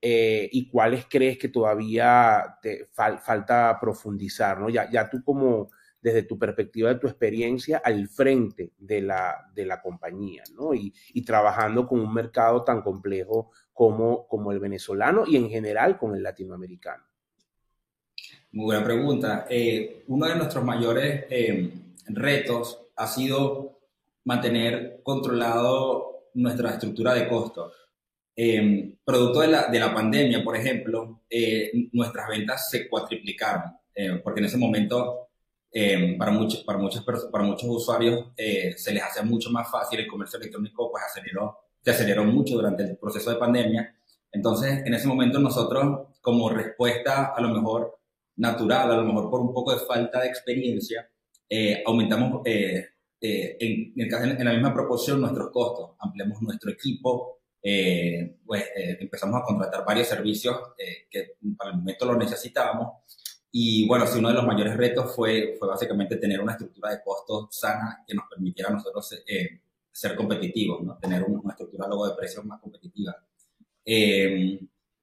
eh, 0.02 0.50
y 0.52 0.68
cuáles 0.70 1.06
crees 1.10 1.38
que 1.38 1.48
todavía 1.48 2.58
te 2.62 2.90
falta 2.92 3.78
profundizar, 3.80 4.60
¿no? 4.60 4.70
Ya, 4.70 4.92
ya 4.92 5.10
tú 5.10 5.24
como 5.24 5.70
desde 6.04 6.24
tu 6.24 6.38
perspectiva 6.38 6.90
de 6.90 7.00
tu 7.00 7.08
experiencia 7.08 7.82
al 7.84 8.08
frente 8.10 8.74
de 8.78 9.02
la, 9.02 9.50
de 9.56 9.66
la 9.66 9.82
compañía, 9.82 10.44
¿no? 10.54 10.74
Y, 10.74 10.94
y, 11.14 11.24
trabajando 11.24 11.88
con 11.88 12.02
un 12.02 12.14
mercado 12.14 12.64
tan 12.64 12.82
complejo 12.82 13.52
como, 13.72 14.28
como 14.28 14.52
el 14.52 14.60
venezolano 14.60 15.24
y 15.26 15.38
en 15.38 15.50
general 15.50 15.98
con 15.98 16.14
el 16.16 16.22
latinoamericano. 16.22 17.04
Muy 18.52 18.66
buena 18.66 18.84
pregunta. 18.84 19.48
Eh, 19.50 20.04
uno 20.08 20.28
de 20.28 20.36
nuestros 20.36 20.64
mayores 20.64 21.26
eh, 21.30 21.74
retos 22.08 22.88
ha 22.96 23.08
sido 23.08 23.80
mantener 24.26 25.00
controlado 25.04 26.28
nuestra 26.34 26.72
estructura 26.72 27.14
de 27.14 27.28
costos. 27.28 27.74
Eh, 28.36 28.96
producto 29.06 29.42
de 29.42 29.48
la, 29.48 29.68
de 29.68 29.80
la, 29.80 29.94
pandemia, 29.94 30.44
por 30.44 30.56
ejemplo, 30.56 31.22
eh, 31.30 31.72
nuestras 31.92 32.28
ventas 32.28 32.70
se 32.70 32.90
cuatriplicaron, 32.90 33.78
eh, 33.94 34.20
porque 34.24 34.40
en 34.40 34.48
ese 34.48 34.58
momento 34.58 35.30
para, 36.18 36.32
muchos, 36.32 36.64
para, 36.64 36.78
muchas 36.78 37.04
para 37.04 37.44
muchos 37.44 37.68
usuarios 37.68 38.28
se 38.36 38.94
les 38.94 39.04
hacía 39.04 39.24
mucho 39.24 39.50
más 39.50 39.70
fácil 39.72 40.00
el 40.00 40.08
comercio 40.08 40.40
electrónico, 40.40 40.92
pues 40.92 41.04
aceleró, 41.04 41.58
se 41.82 41.92
aceleró 41.92 42.24
mucho 42.24 42.56
durante 42.56 42.84
el 42.84 42.98
proceso 42.98 43.32
de 43.32 43.38
pandemia. 43.38 43.96
Entonces, 44.32 44.84
en 44.86 44.94
ese 44.94 45.08
momento 45.08 45.40
nosotros, 45.40 46.08
como 46.22 46.50
respuesta 46.50 47.34
a 47.36 47.42
lo 47.42 47.50
mejor 47.50 48.00
natural, 48.36 48.92
a 48.92 48.98
lo 48.98 49.04
mejor 49.04 49.30
por 49.30 49.42
un 49.42 49.54
poco 49.54 49.74
de 49.74 49.86
falta 49.86 50.22
de 50.22 50.28
experiencia, 50.28 51.10
aumentamos 51.86 52.42
eh, 53.26 53.56
en, 53.58 53.94
en, 53.96 54.46
la 54.46 54.52
misma 54.52 54.74
proporción 54.74 55.22
nuestros 55.22 55.50
costos, 55.50 55.92
ampliamos 56.00 56.42
nuestro 56.42 56.70
equipo, 56.70 57.40
eh, 57.64 58.36
pues 58.46 58.64
eh, 58.76 58.98
empezamos 59.00 59.42
a 59.42 59.46
contratar 59.46 59.86
varios 59.86 60.10
servicios 60.10 60.58
que 61.10 61.38
para 61.58 61.72
el 61.72 61.78
momento 61.78 62.06
lo 62.06 62.18
necesitábamos. 62.18 62.98
Y 63.54 63.88
bueno, 63.88 64.06
sí, 64.08 64.20
uno 64.20 64.30
de 64.30 64.34
los 64.34 64.46
mayores 64.46 64.76
retos 64.76 65.16
fue, 65.16 65.56
fue 65.60 65.68
básicamente 65.68 66.18
tener 66.18 66.42
una 66.42 66.54
estructura 66.54 66.90
de 66.90 67.02
costos 67.04 67.50
sana 67.52 68.04
que 68.06 68.16
nos 68.16 68.26
permitiera 68.28 68.70
a 68.70 68.74
nosotros 68.74 69.16
ser 69.92 70.16
competitivos, 70.16 70.82
¿no? 70.82 70.98
tener 70.98 71.24
una 71.24 71.52
estructura 71.52 71.88
luego 71.88 72.08
de 72.08 72.16
precios 72.16 72.44
más 72.46 72.60
competitiva. 72.60 73.16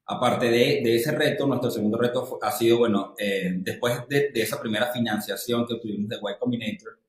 aparte 0.05 0.45
de, 0.47 0.81
de, 0.83 0.95
ese 0.97 1.11
reto, 1.13 1.47
nuestro 1.47 1.71
segundo 1.71 1.97
reto 1.97 2.37
ha 2.41 2.51
sido, 2.51 2.79
bueno, 2.79 3.15
después 3.59 4.05
de, 4.09 4.31
de, 4.31 4.41
esa 4.41 4.59
primera 4.59 4.91
financiación 4.91 5.65
que 5.65 5.75
obtuvimos 5.75 6.09
de 6.09 6.17
Y 6.17 6.37
Combinator, 6.37 7.01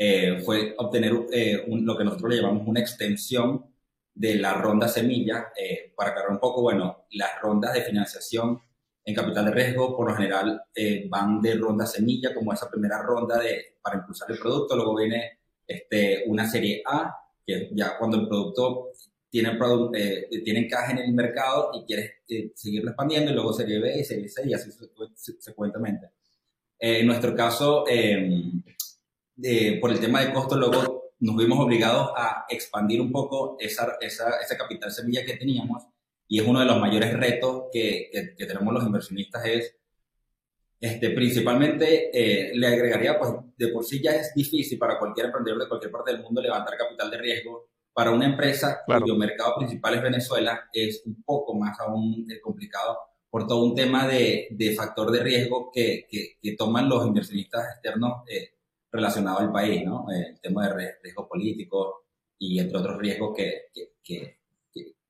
eh, 0.00 0.40
fue 0.44 0.74
obtener 0.78 1.12
eh, 1.32 1.64
lo 1.66 1.98
que 1.98 2.04
nosotros 2.04 2.30
le 2.30 2.36
llamamos 2.36 2.68
una 2.68 2.78
extensión 2.80 3.66
de 4.14 4.36
la 4.36 4.54
ronda 4.54 4.86
semilla. 4.88 5.48
Eh, 5.56 5.92
para 5.96 6.10
aclarar 6.10 6.30
un 6.30 6.38
poco, 6.38 6.62
bueno, 6.62 7.06
las 7.10 7.40
rondas 7.42 7.74
de 7.74 7.82
financiación 7.82 8.60
en 9.08 9.14
capital 9.14 9.46
de 9.46 9.52
riesgo 9.52 9.96
por 9.96 10.10
lo 10.10 10.14
general 10.14 10.62
van 11.08 11.40
de 11.40 11.54
ronda 11.54 11.86
semilla, 11.86 12.34
como 12.34 12.52
esa 12.52 12.70
primera 12.70 13.02
ronda 13.02 13.38
de, 13.38 13.76
para 13.80 13.96
impulsar 13.96 14.30
el 14.30 14.38
producto. 14.38 14.76
Luego 14.76 14.96
viene 14.96 15.38
este, 15.66 16.24
una 16.26 16.46
serie 16.46 16.82
A, 16.84 17.14
que 17.46 17.70
ya 17.72 17.96
cuando 17.98 18.18
el 18.20 18.28
producto 18.28 18.90
tienen, 19.30 19.58
eh, 19.94 20.28
tienen 20.44 20.68
caja 20.68 20.92
en 20.92 20.98
el 20.98 21.12
mercado 21.14 21.70
y 21.72 21.86
quieres 21.86 22.16
eh, 22.28 22.52
seguirlo 22.54 22.90
expandiendo 22.90 23.30
y 23.30 23.34
luego 23.34 23.54
serie 23.54 23.80
B 23.80 23.98
y 23.98 24.04
serie 24.04 24.28
C 24.28 24.46
y 24.46 24.52
así 24.52 24.70
secuentemente. 25.40 26.10
en 26.78 27.06
nuestro 27.06 27.34
caso, 27.34 27.84
em, 27.88 28.62
por 29.80 29.90
el 29.90 30.00
tema 30.00 30.20
de 30.20 30.34
costo, 30.34 30.54
luego 30.56 31.12
nos 31.20 31.36
vimos 31.36 31.58
obligados 31.58 32.10
a 32.14 32.44
expandir 32.46 33.00
un 33.00 33.10
poco 33.10 33.56
esa, 33.58 33.96
esa, 34.02 34.38
esa 34.38 34.56
capital 34.58 34.92
semilla 34.92 35.24
que 35.24 35.38
teníamos 35.38 35.86
y 36.28 36.40
es 36.40 36.46
uno 36.46 36.60
de 36.60 36.66
los 36.66 36.78
mayores 36.78 37.14
retos 37.14 37.64
que, 37.72 38.10
que, 38.36 38.46
tenemos 38.46 38.72
los 38.72 38.84
inversionistas 38.84 39.44
es 39.46 39.78
este, 40.80 41.10
principalmente 41.10 42.10
eh, 42.12 42.52
le 42.54 42.66
agregaría, 42.66 43.18
pues 43.18 43.32
de 43.56 43.68
por 43.68 43.84
sí 43.84 44.00
ya 44.00 44.12
es 44.12 44.32
difícil 44.34 44.78
para 44.78 44.98
cualquier 44.98 45.26
emprendedor 45.26 45.62
de 45.62 45.68
cualquier 45.68 45.90
parte 45.90 46.12
del 46.12 46.22
mundo 46.22 46.40
levantar 46.40 46.76
capital 46.76 47.10
de 47.10 47.18
riesgo. 47.18 47.68
Para 47.92 48.12
una 48.12 48.26
empresa 48.26 48.82
cuyo 48.86 49.16
mercado 49.16 49.56
principal 49.56 49.94
es 49.94 50.02
Venezuela 50.02 50.68
es 50.72 51.02
un 51.04 51.20
poco 51.24 51.54
más 51.54 51.80
aún 51.80 52.26
eh, 52.30 52.40
complicado 52.40 52.96
por 53.28 53.46
todo 53.46 53.64
un 53.64 53.74
tema 53.74 54.06
de, 54.06 54.48
de 54.52 54.74
factor 54.74 55.10
de 55.10 55.20
riesgo 55.20 55.70
que, 55.72 56.06
que, 56.08 56.56
toman 56.56 56.88
los 56.88 57.06
inversionistas 57.06 57.74
externos 57.74 58.22
eh, 58.28 58.52
relacionados 58.90 59.40
al 59.40 59.52
país, 59.52 59.84
¿no? 59.84 60.06
el 60.10 60.40
tema 60.40 60.68
de 60.68 60.94
riesgo 61.02 61.28
político 61.28 62.04
y 62.38 62.58
entre 62.58 62.78
otros 62.78 62.98
riesgos 62.98 63.36
que, 63.36 63.64
que 64.02 64.37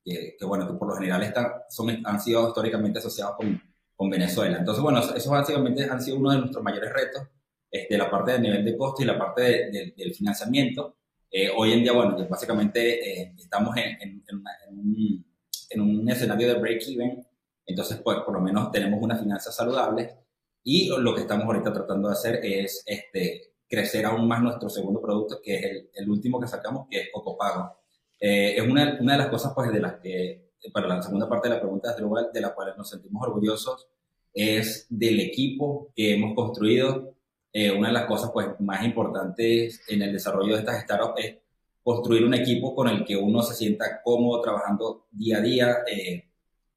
que, 0.03 0.37
bueno, 0.45 0.67
que 0.67 0.73
por 0.73 0.87
lo 0.87 0.95
general 0.95 1.23
están, 1.23 1.51
son, 1.69 1.89
han 2.05 2.19
sido 2.19 2.47
históricamente 2.47 2.99
asociados 2.99 3.35
con, 3.37 3.61
con 3.95 4.09
Venezuela. 4.09 4.57
Entonces, 4.57 4.81
bueno, 4.81 4.99
esos 4.99 5.27
básicamente 5.27 5.83
han 5.83 6.01
sido 6.01 6.17
uno 6.17 6.31
de 6.31 6.37
nuestros 6.37 6.63
mayores 6.63 6.91
retos, 6.93 7.23
este, 7.69 7.97
la 7.97 8.09
parte 8.09 8.31
del 8.31 8.41
nivel 8.41 8.65
de 8.65 8.77
costo 8.77 9.03
y 9.03 9.05
la 9.05 9.17
parte 9.17 9.69
del 9.95 10.13
financiamiento. 10.13 10.95
Eh, 11.29 11.49
hoy 11.55 11.73
en 11.73 11.83
día, 11.83 11.91
bueno, 11.91 12.17
básicamente 12.27 13.21
eh, 13.21 13.35
estamos 13.37 13.75
en, 13.77 14.01
en, 14.01 14.23
un, 14.71 15.25
en, 15.69 15.81
un, 15.81 16.09
escenario 16.09 16.47
de 16.47 16.55
break-even, 16.55 17.23
entonces, 17.65 17.99
pues, 18.03 18.17
por 18.25 18.33
lo 18.33 18.41
menos 18.41 18.71
tenemos 18.71 18.99
una 19.01 19.15
finanza 19.15 19.51
saludable 19.51 20.15
y 20.63 20.89
lo 20.97 21.13
que 21.13 21.21
estamos 21.21 21.45
ahorita 21.45 21.71
tratando 21.71 22.07
de 22.07 22.13
hacer 22.13 22.39
es 22.43 22.83
este, 22.87 23.53
crecer 23.67 24.05
aún 24.05 24.27
más 24.27 24.41
nuestro 24.41 24.69
segundo 24.69 24.99
producto, 25.01 25.39
que 25.43 25.55
es 25.55 25.63
el, 25.65 25.89
el 25.93 26.09
último 26.09 26.39
que 26.39 26.47
sacamos, 26.47 26.87
que 26.89 27.01
es 27.01 27.09
Cocopago. 27.11 27.79
Eh, 28.19 28.55
es 28.57 28.67
una, 28.67 28.97
una, 28.99 29.13
de 29.13 29.19
las 29.19 29.29
cosas 29.29 29.53
pues, 29.55 29.71
de 29.71 29.79
las 29.79 29.95
que, 29.95 30.51
para 30.73 30.87
la 30.87 31.01
segunda 31.01 31.29
parte 31.29 31.47
de 31.47 31.55
la 31.55 31.61
pregunta 31.61 31.95
de 32.33 32.41
la 32.41 32.53
cual 32.53 32.73
nos 32.77 32.89
sentimos 32.89 33.25
orgullosos, 33.25 33.87
es 34.33 34.85
del 34.89 35.19
equipo 35.21 35.91
que 35.95 36.13
hemos 36.13 36.35
construido. 36.35 37.15
Eh, 37.51 37.71
una 37.71 37.87
de 37.87 37.93
las 37.93 38.05
cosas 38.05 38.31
pues, 38.33 38.47
más 38.59 38.83
importantes 38.83 39.81
en 39.87 40.01
el 40.01 40.13
desarrollo 40.13 40.53
de 40.53 40.59
estas 40.59 40.83
startups 40.83 41.23
es 41.23 41.35
construir 41.81 42.23
un 42.25 42.33
equipo 42.33 42.75
con 42.75 42.87
el 42.87 43.05
que 43.05 43.15
uno 43.15 43.41
se 43.41 43.55
sienta 43.55 44.01
cómodo 44.03 44.41
trabajando 44.41 45.07
día 45.11 45.37
a 45.37 45.41
día. 45.41 45.77
Eh, 45.91 46.25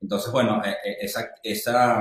entonces, 0.00 0.32
bueno, 0.32 0.62
esa, 1.00 1.34
esa 1.42 2.00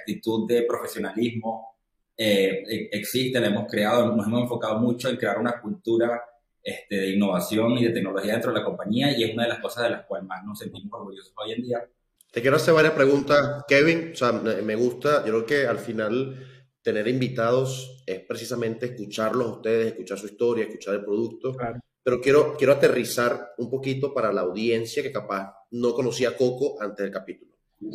actitud 0.00 0.46
de 0.48 0.62
profesionalismo 0.62 1.76
existe, 2.16 3.38
la 3.38 3.48
hemos 3.48 3.70
creado, 3.70 4.16
nos 4.16 4.26
hemos 4.26 4.42
enfocado 4.42 4.78
mucho 4.78 5.08
en 5.10 5.16
crear 5.16 5.38
una 5.38 5.60
cultura 5.60 6.22
este, 6.62 6.96
de 6.96 7.10
innovación 7.10 7.72
y 7.78 7.84
de 7.84 7.90
tecnología 7.90 8.32
dentro 8.32 8.52
de 8.52 8.58
la 8.58 8.64
compañía 8.64 9.16
y 9.16 9.24
es 9.24 9.32
una 9.32 9.44
de 9.44 9.48
las 9.50 9.60
cosas 9.60 9.84
de 9.84 9.90
las 9.90 10.06
cuales 10.06 10.26
más 10.26 10.44
nos 10.44 10.58
sentimos 10.58 10.92
orgullosos 10.92 11.32
hoy 11.36 11.52
en 11.52 11.62
día. 11.62 11.88
Te 12.30 12.42
quiero 12.42 12.56
hacer 12.56 12.74
varias 12.74 12.92
preguntas, 12.92 13.64
Kevin. 13.66 14.10
O 14.12 14.16
sea, 14.16 14.32
me 14.32 14.74
gusta, 14.76 15.24
yo 15.24 15.32
creo 15.32 15.46
que 15.46 15.66
al 15.66 15.78
final 15.78 16.36
tener 16.82 17.08
invitados 17.08 18.02
es 18.06 18.20
precisamente 18.20 18.86
escucharlos 18.86 19.46
a 19.46 19.52
ustedes, 19.52 19.86
escuchar 19.88 20.18
su 20.18 20.26
historia, 20.26 20.64
escuchar 20.64 20.94
el 20.94 21.04
producto. 21.04 21.56
Pero 22.02 22.20
quiero, 22.20 22.56
quiero 22.56 22.72
aterrizar 22.74 23.54
un 23.58 23.70
poquito 23.70 24.14
para 24.14 24.32
la 24.32 24.42
audiencia 24.42 25.02
que 25.02 25.12
capaz 25.12 25.54
no 25.70 25.92
conocía 25.94 26.36
Coco 26.36 26.80
antes 26.80 27.04
del 27.04 27.12
capítulo. 27.12 27.52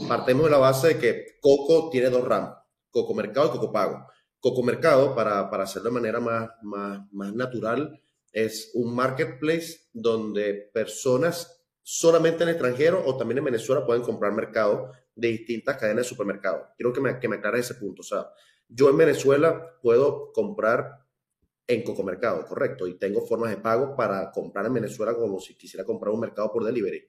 Partemos 0.07 0.45
de 0.45 0.51
la 0.51 0.57
base 0.57 0.89
de 0.89 0.97
que 0.97 1.25
Coco 1.41 1.89
tiene 1.89 2.09
dos 2.09 2.23
ramas, 2.23 2.57
Coco 2.89 3.13
Mercado 3.13 3.47
y 3.47 3.51
Coco 3.51 3.71
Pago. 3.71 4.07
Coco 4.39 4.61
Mercado, 4.61 5.15
para, 5.15 5.49
para 5.49 5.63
hacerlo 5.63 5.89
de 5.89 5.95
manera 5.95 6.19
más, 6.19 6.49
más, 6.61 7.01
más 7.13 7.33
natural, 7.33 8.02
es 8.33 8.71
un 8.73 8.93
marketplace 8.93 9.87
donde 9.93 10.69
personas 10.73 11.63
solamente 11.81 12.43
en 12.43 12.49
el 12.49 12.55
extranjero 12.55 13.03
o 13.05 13.15
también 13.15 13.37
en 13.37 13.45
Venezuela 13.45 13.85
pueden 13.85 14.03
comprar 14.03 14.33
mercado 14.33 14.91
de 15.15 15.29
distintas 15.29 15.77
cadenas 15.77 16.05
de 16.05 16.09
supermercados. 16.09 16.67
Quiero 16.75 16.91
que 16.91 17.01
me, 17.01 17.19
que 17.19 17.27
me 17.27 17.35
aclare 17.37 17.59
ese 17.59 17.75
punto. 17.75 18.01
O 18.01 18.05
sea, 18.05 18.27
yo 18.67 18.89
en 18.89 18.97
Venezuela 18.97 19.77
puedo 19.81 20.31
comprar 20.33 21.03
en 21.67 21.83
Cocomercado, 21.83 22.45
correcto, 22.45 22.87
y 22.87 22.97
tengo 22.97 23.25
formas 23.25 23.51
de 23.51 23.57
pago 23.57 23.95
para 23.95 24.31
comprar 24.31 24.65
en 24.65 24.73
Venezuela 24.73 25.13
como 25.13 25.39
si 25.39 25.55
quisiera 25.55 25.85
comprar 25.85 26.13
un 26.13 26.19
mercado 26.19 26.51
por 26.51 26.65
delivery. 26.65 27.07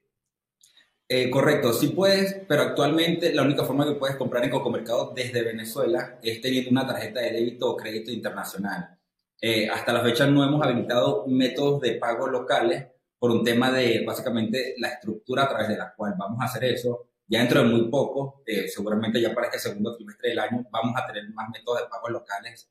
Eh, 1.07 1.29
correcto, 1.29 1.71
sí 1.73 1.89
puedes, 1.89 2.45
pero 2.47 2.63
actualmente 2.63 3.33
la 3.33 3.43
única 3.43 3.63
forma 3.63 3.85
que 3.85 3.99
puedes 3.99 4.15
comprar 4.15 4.43
en 4.43 4.49
Cocomercado 4.49 5.13
desde 5.15 5.43
Venezuela 5.43 6.19
es 6.21 6.41
teniendo 6.41 6.71
una 6.71 6.87
tarjeta 6.87 7.19
de 7.21 7.31
débito 7.31 7.69
o 7.69 7.77
crédito 7.77 8.11
internacional. 8.11 8.94
Eh, 9.41 9.69
hasta 9.69 9.93
la 9.93 10.01
fecha 10.01 10.27
no 10.27 10.43
hemos 10.43 10.63
habilitado 10.63 11.25
métodos 11.27 11.81
de 11.81 11.95
pago 11.95 12.27
locales 12.27 12.87
por 13.19 13.31
un 13.31 13.43
tema 13.43 13.71
de 13.71 14.03
básicamente 14.05 14.75
la 14.77 14.89
estructura 14.89 15.43
a 15.43 15.49
través 15.49 15.67
de 15.67 15.77
la 15.77 15.93
cual 15.93 16.15
vamos 16.17 16.41
a 16.41 16.45
hacer 16.45 16.63
eso. 16.65 17.09
Ya 17.27 17.39
dentro 17.39 17.63
de 17.63 17.69
muy 17.69 17.89
poco, 17.89 18.43
eh, 18.45 18.67
seguramente 18.67 19.19
ya 19.19 19.33
para 19.33 19.47
este 19.47 19.59
segundo 19.59 19.95
trimestre 19.95 20.29
del 20.29 20.39
año, 20.39 20.65
vamos 20.71 20.95
a 20.95 21.05
tener 21.07 21.27
más 21.33 21.49
métodos 21.49 21.81
de 21.81 21.87
pago 21.87 22.09
locales 22.09 22.69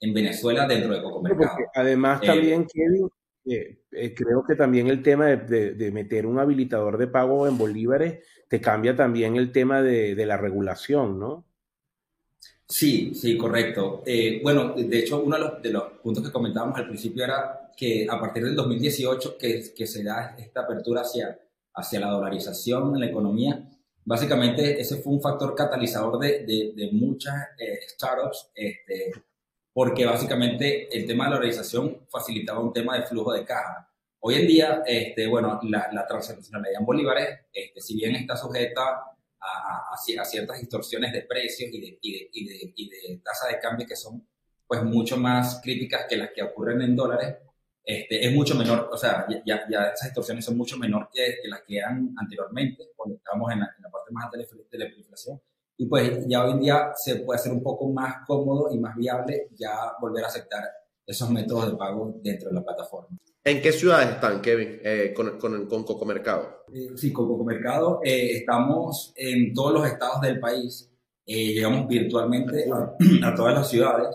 en 0.00 0.14
Venezuela 0.14 0.66
dentro 0.66 0.94
de 0.94 1.02
Coco 1.02 1.22
Mercado. 1.22 1.58
además, 1.74 2.22
eh, 2.22 2.26
también, 2.26 2.66
Kevin, 2.66 3.10
creo 4.14 4.44
que 4.46 4.54
también 4.54 4.86
el 4.86 5.02
tema 5.02 5.26
de, 5.26 5.74
de, 5.74 5.92
meter 5.92 6.24
un 6.24 6.38
habilitador 6.38 6.96
de 6.96 7.08
pago 7.08 7.46
en 7.46 7.58
bolívares 7.58 8.24
te 8.48 8.60
cambia 8.60 8.96
también 8.96 9.36
el 9.36 9.52
tema 9.52 9.82
de, 9.82 10.14
de 10.14 10.26
la 10.26 10.38
regulación, 10.38 11.18
¿no? 11.18 11.49
Sí, 12.70 13.12
sí, 13.16 13.36
correcto. 13.36 14.00
Eh, 14.06 14.38
bueno, 14.44 14.74
de 14.76 14.98
hecho, 15.00 15.20
uno 15.20 15.36
de 15.60 15.70
los, 15.70 15.82
puntos 16.00 16.24
que 16.24 16.30
comentábamos 16.30 16.78
al 16.78 16.86
principio 16.86 17.24
era 17.24 17.72
que 17.76 18.06
a 18.08 18.20
partir 18.20 18.44
del 18.44 18.54
2018 18.54 19.36
que, 19.36 19.72
que 19.74 19.86
se 19.88 20.04
da 20.04 20.36
esta 20.38 20.60
apertura 20.60 21.00
hacia, 21.00 21.36
hacia 21.74 21.98
la 21.98 22.10
dolarización 22.10 22.94
en 22.94 23.00
la 23.00 23.06
economía, 23.06 23.68
básicamente 24.04 24.80
ese 24.80 24.98
fue 24.98 25.14
un 25.14 25.20
factor 25.20 25.56
catalizador 25.56 26.20
de, 26.20 26.44
de, 26.46 26.90
muchas 26.92 27.34
eh, 27.58 27.80
startups, 27.88 28.52
este, 28.54 29.14
porque 29.72 30.06
básicamente 30.06 30.96
el 30.96 31.08
tema 31.08 31.24
de 31.24 31.30
la 31.30 31.36
dolarización 31.38 32.06
facilitaba 32.08 32.60
un 32.60 32.72
tema 32.72 32.96
de 32.96 33.02
flujo 33.04 33.32
de 33.32 33.44
caja. 33.44 33.90
Hoy 34.20 34.36
en 34.36 34.46
día, 34.46 34.82
este, 34.86 35.26
bueno, 35.26 35.58
la, 35.64 35.88
la 35.92 36.06
transaccionalidad 36.06 36.78
en 36.78 36.86
bolívares, 36.86 37.40
este, 37.52 37.80
si 37.80 37.96
bien 37.96 38.14
está 38.14 38.36
sujeta 38.36 39.10
a, 39.40 39.94
a, 39.94 40.24
ciertas 40.24 40.60
distorsiones 40.60 41.12
de 41.12 41.22
precios 41.22 41.70
y 41.72 41.80
de, 41.80 41.98
y, 42.00 42.12
de, 42.12 42.30
y, 42.32 42.48
de, 42.48 42.72
y 42.76 42.88
de, 42.88 43.22
tasa 43.24 43.48
de 43.48 43.58
cambio 43.58 43.86
que 43.86 43.96
son 43.96 44.26
pues 44.66 44.82
mucho 44.84 45.16
más 45.16 45.60
críticas 45.62 46.06
que 46.08 46.16
las 46.16 46.30
que 46.34 46.42
ocurren 46.42 46.80
en 46.82 46.94
dólares, 46.94 47.36
este, 47.82 48.24
es 48.24 48.32
mucho 48.32 48.54
menor, 48.54 48.88
o 48.92 48.96
sea, 48.96 49.26
ya, 49.44 49.66
ya 49.68 49.86
esas 49.86 50.08
distorsiones 50.08 50.44
son 50.44 50.56
mucho 50.56 50.76
menor 50.76 51.08
que, 51.12 51.38
las 51.48 51.62
que 51.66 51.78
eran 51.78 52.14
anteriormente, 52.16 52.90
cuando 52.94 53.16
estábamos 53.16 53.50
en 53.52 53.60
la, 53.60 53.74
en 53.76 53.82
la 53.82 53.90
parte 53.90 54.12
más 54.12 54.26
alta 54.26 54.38
de 54.70 54.78
la 54.78 54.84
inflación. 54.86 55.40
Y 55.76 55.86
pues 55.86 56.26
ya 56.28 56.44
hoy 56.44 56.52
en 56.52 56.60
día 56.60 56.92
se 56.94 57.16
puede 57.16 57.40
hacer 57.40 57.52
un 57.52 57.62
poco 57.62 57.88
más 57.90 58.24
cómodo 58.26 58.68
y 58.70 58.78
más 58.78 58.94
viable 58.94 59.48
ya 59.58 59.94
volver 60.00 60.24
a 60.24 60.28
aceptar 60.28 60.62
esos 61.06 61.30
métodos 61.30 61.70
de 61.70 61.76
pago 61.76 62.14
dentro 62.22 62.48
de 62.48 62.54
la 62.54 62.64
plataforma. 62.64 63.18
¿En 63.42 63.62
qué 63.62 63.72
ciudades 63.72 64.10
están, 64.10 64.42
Kevin, 64.42 64.80
eh, 64.82 65.14
con, 65.14 65.38
con, 65.38 65.66
con 65.66 65.84
Coco 65.84 66.04
Mercado? 66.04 66.64
Eh, 66.72 66.90
sí, 66.94 67.10
con 67.10 67.26
Coco 67.26 67.44
Mercado 67.44 68.00
eh, 68.04 68.36
estamos 68.36 69.14
en 69.16 69.54
todos 69.54 69.72
los 69.72 69.86
estados 69.86 70.20
del 70.20 70.38
país. 70.38 70.90
llegamos 71.24 71.88
virtualmente 71.88 72.66
a, 73.24 73.34
todas 73.34 73.54
las 73.54 73.70
ciudades. 73.70 74.14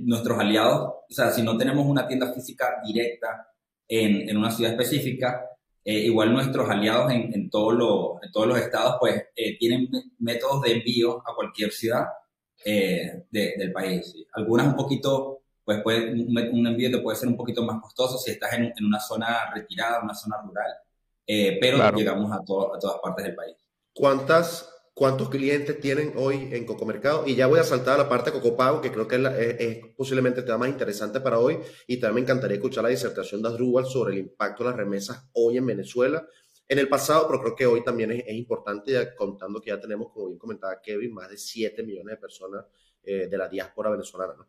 nuestros 0.00 0.38
aliados, 0.38 0.88
o 1.08 1.14
sea, 1.14 1.30
si 1.30 1.42
no 1.42 1.56
tenemos 1.56 1.86
una 1.86 2.06
tienda 2.06 2.32
física 2.32 2.82
directa 2.84 3.48
en, 3.88 4.28
en 4.28 4.36
una 4.36 4.50
ciudad 4.50 4.72
específica, 4.72 5.48
igual 5.84 6.32
nuestros 6.32 6.68
aliados 6.68 7.10
en, 7.10 7.32
en, 7.32 7.50
todos 7.50 7.74
los, 7.74 8.22
en 8.22 8.30
todos 8.30 8.46
los 8.46 8.58
estados, 8.58 8.96
pues 9.00 9.24
tienen 9.58 9.88
métodos 10.18 10.62
de 10.62 10.72
envío 10.72 11.18
a 11.26 11.34
cualquier 11.34 11.72
ciudad 11.72 12.04
del 12.64 13.72
país. 13.72 14.14
Algunas 14.34 14.66
un 14.66 14.76
poquito 14.76 15.41
pues 15.64 15.80
puede, 15.82 16.12
un, 16.12 16.66
envío 16.66 16.90
te 16.90 16.98
puede 16.98 17.16
ser 17.16 17.28
un 17.28 17.36
poquito 17.36 17.62
más 17.62 17.80
costoso 17.80 18.18
si 18.18 18.32
estás 18.32 18.52
en, 18.54 18.64
en 18.76 18.84
una 18.84 18.98
zona 18.98 19.50
retirada, 19.54 20.02
una 20.02 20.14
zona 20.14 20.36
rural, 20.42 20.72
eh, 21.26 21.58
pero 21.60 21.94
llegamos 21.94 22.32
a, 22.32 22.36
a, 22.36 22.44
todas 22.44 22.98
partes 23.02 23.24
del 23.26 23.34
país. 23.34 23.56
¿Cuántas, 23.94 24.68
¿Cuántos 24.94 25.28
clientes 25.28 25.78
tienen 25.80 26.14
hoy 26.16 26.48
en 26.52 26.66
Cocomercado? 26.66 27.24
Y 27.26 27.36
ya 27.36 27.46
voy 27.46 27.60
a 27.60 27.64
saltar 27.64 27.94
a 27.94 28.02
la 28.04 28.08
parte 28.08 28.30
de 28.30 28.40
Cocopago, 28.40 28.80
que 28.80 28.90
creo 28.90 29.06
que 29.06 29.16
es, 29.58 29.94
posiblemente 29.96 30.40
el 30.40 30.46
tema 30.46 30.58
más 30.58 30.68
interesante 30.68 31.20
para 31.20 31.38
hoy. 31.38 31.58
Y 31.86 31.98
también 31.98 32.14
me 32.14 32.20
encantaría 32.22 32.56
escuchar 32.56 32.82
la 32.82 32.90
disertación 32.90 33.40
de 33.40 33.48
Asdrúbal 33.48 33.86
sobre 33.86 34.14
el 34.14 34.18
impacto 34.20 34.64
de 34.64 34.70
las 34.70 34.76
remesas 34.76 35.28
hoy 35.32 35.58
en 35.58 35.66
Venezuela. 35.66 36.26
En 36.68 36.78
el 36.78 36.88
pasado, 36.88 37.26
pero 37.28 37.42
creo 37.42 37.54
que 37.54 37.66
hoy 37.66 37.84
también 37.84 38.12
es, 38.12 38.34
importante, 38.34 38.92
ya 38.92 39.14
contando 39.14 39.60
que 39.60 39.70
ya 39.70 39.78
tenemos, 39.78 40.10
como 40.12 40.26
bien 40.26 40.38
comentaba 40.38 40.80
Kevin, 40.80 41.12
más 41.12 41.28
de 41.28 41.36
7 41.36 41.82
millones 41.82 42.16
de 42.16 42.16
personas 42.16 42.64
eh, 43.02 43.28
de 43.28 43.38
la 43.38 43.48
diáspora 43.48 43.90
venezolana. 43.90 44.34
¿no? 44.34 44.48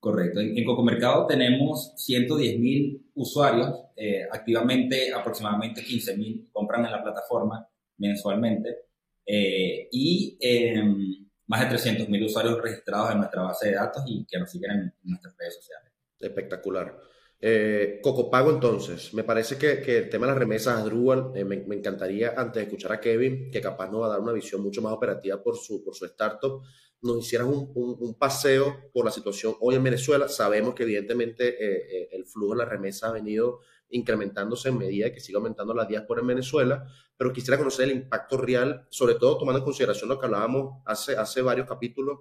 Correcto. 0.00 0.40
En, 0.40 0.64
Coco 0.64 0.82
Mercado 0.82 1.26
tenemos 1.26 1.94
110.000 1.96 3.10
usuarios. 3.14 3.82
Eh, 3.94 4.26
activamente, 4.32 5.12
aproximadamente 5.12 5.82
15.000 5.82 6.48
compran 6.50 6.86
en 6.86 6.92
la 6.92 7.02
plataforma 7.02 7.68
mensualmente. 7.98 8.86
Eh, 9.26 9.88
y 9.92 10.38
em, 10.40 11.28
más 11.46 11.60
de 11.60 11.76
300.000 11.76 12.24
usuarios 12.24 12.62
registrados 12.62 13.12
en 13.12 13.18
nuestra 13.18 13.42
base 13.42 13.68
de 13.68 13.74
datos 13.74 14.02
y 14.06 14.24
que 14.26 14.38
nos 14.38 14.50
siguen 14.50 14.70
en 14.70 14.92
nuestras 15.02 15.36
redes 15.36 15.56
sociales. 15.56 15.92
Espectacular. 16.18 16.98
Eh, 17.42 18.00
Cocopago, 18.02 18.50
entonces, 18.50 19.12
me 19.14 19.24
parece 19.24 19.56
que, 19.56 19.80
que, 19.80 19.98
el 19.98 20.10
tema 20.10 20.26
de 20.26 20.32
las 20.32 20.38
remesas, 20.38 20.84
Drupal, 20.84 21.32
eh, 21.34 21.44
me, 21.44 21.58
me, 21.58 21.76
encantaría, 21.76 22.34
antes 22.36 22.54
de 22.54 22.62
escuchar 22.62 22.92
a 22.92 23.00
Kevin, 23.00 23.50
que 23.50 23.60
capaz 23.60 23.90
nos 23.90 24.02
va 24.02 24.06
a 24.06 24.10
dar 24.10 24.20
una 24.20 24.32
visión 24.32 24.62
mucho 24.62 24.82
más 24.82 24.92
operativa 24.92 25.42
por 25.42 25.56
su, 25.56 25.82
por 25.82 25.94
su 25.94 26.04
startup, 26.06 26.62
nos 27.02 27.18
hicieran 27.18 27.48
un, 27.48 27.72
un, 27.74 28.14
paseo 28.14 28.90
por 28.92 29.04
la 29.04 29.10
situación 29.10 29.54
hoy 29.60 29.76
en 29.76 29.84
Venezuela. 29.84 30.28
Sabemos 30.28 30.74
que 30.74 30.82
evidentemente 30.82 31.48
eh, 31.48 32.08
el 32.12 32.26
flujo 32.26 32.52
de 32.52 32.58
la 32.58 32.64
remesa 32.64 33.08
ha 33.08 33.12
venido 33.12 33.60
incrementándose 33.88 34.68
en 34.68 34.78
medida 34.78 35.12
que 35.12 35.20
sigue 35.20 35.36
aumentando 35.36 35.74
la 35.74 35.86
diáspora 35.86 36.20
en 36.20 36.28
Venezuela, 36.28 36.84
pero 37.16 37.32
quisiera 37.32 37.58
conocer 37.58 37.88
el 37.88 37.96
impacto 37.96 38.36
real, 38.36 38.86
sobre 38.90 39.14
todo 39.14 39.38
tomando 39.38 39.58
en 39.58 39.64
consideración 39.64 40.08
lo 40.08 40.18
que 40.18 40.26
hablábamos 40.26 40.82
hace, 40.86 41.16
hace 41.16 41.42
varios 41.42 41.66
capítulos 41.66 42.20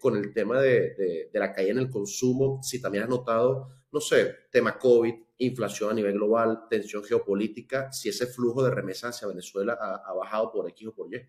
con 0.00 0.16
el 0.16 0.32
tema 0.34 0.60
de, 0.60 1.28
de, 1.32 1.38
la 1.38 1.52
caída 1.52 1.70
en 1.70 1.78
el 1.78 1.90
consumo, 1.90 2.60
si 2.62 2.82
también 2.82 3.04
has 3.04 3.10
notado 3.10 3.68
no 3.96 4.00
sé, 4.02 4.34
tema 4.50 4.78
COVID, 4.78 5.14
inflación 5.38 5.90
a 5.90 5.94
nivel 5.94 6.12
global, 6.12 6.64
tensión 6.68 7.02
geopolítica, 7.02 7.90
si 7.92 8.10
ese 8.10 8.26
flujo 8.26 8.62
de 8.62 8.70
remesas 8.70 9.16
hacia 9.16 9.26
Venezuela 9.26 9.72
ha, 9.72 10.12
bajado 10.12 10.52
por 10.52 10.68
X 10.68 10.88
o 10.88 10.94
por 10.94 11.12
Y. 11.14 11.26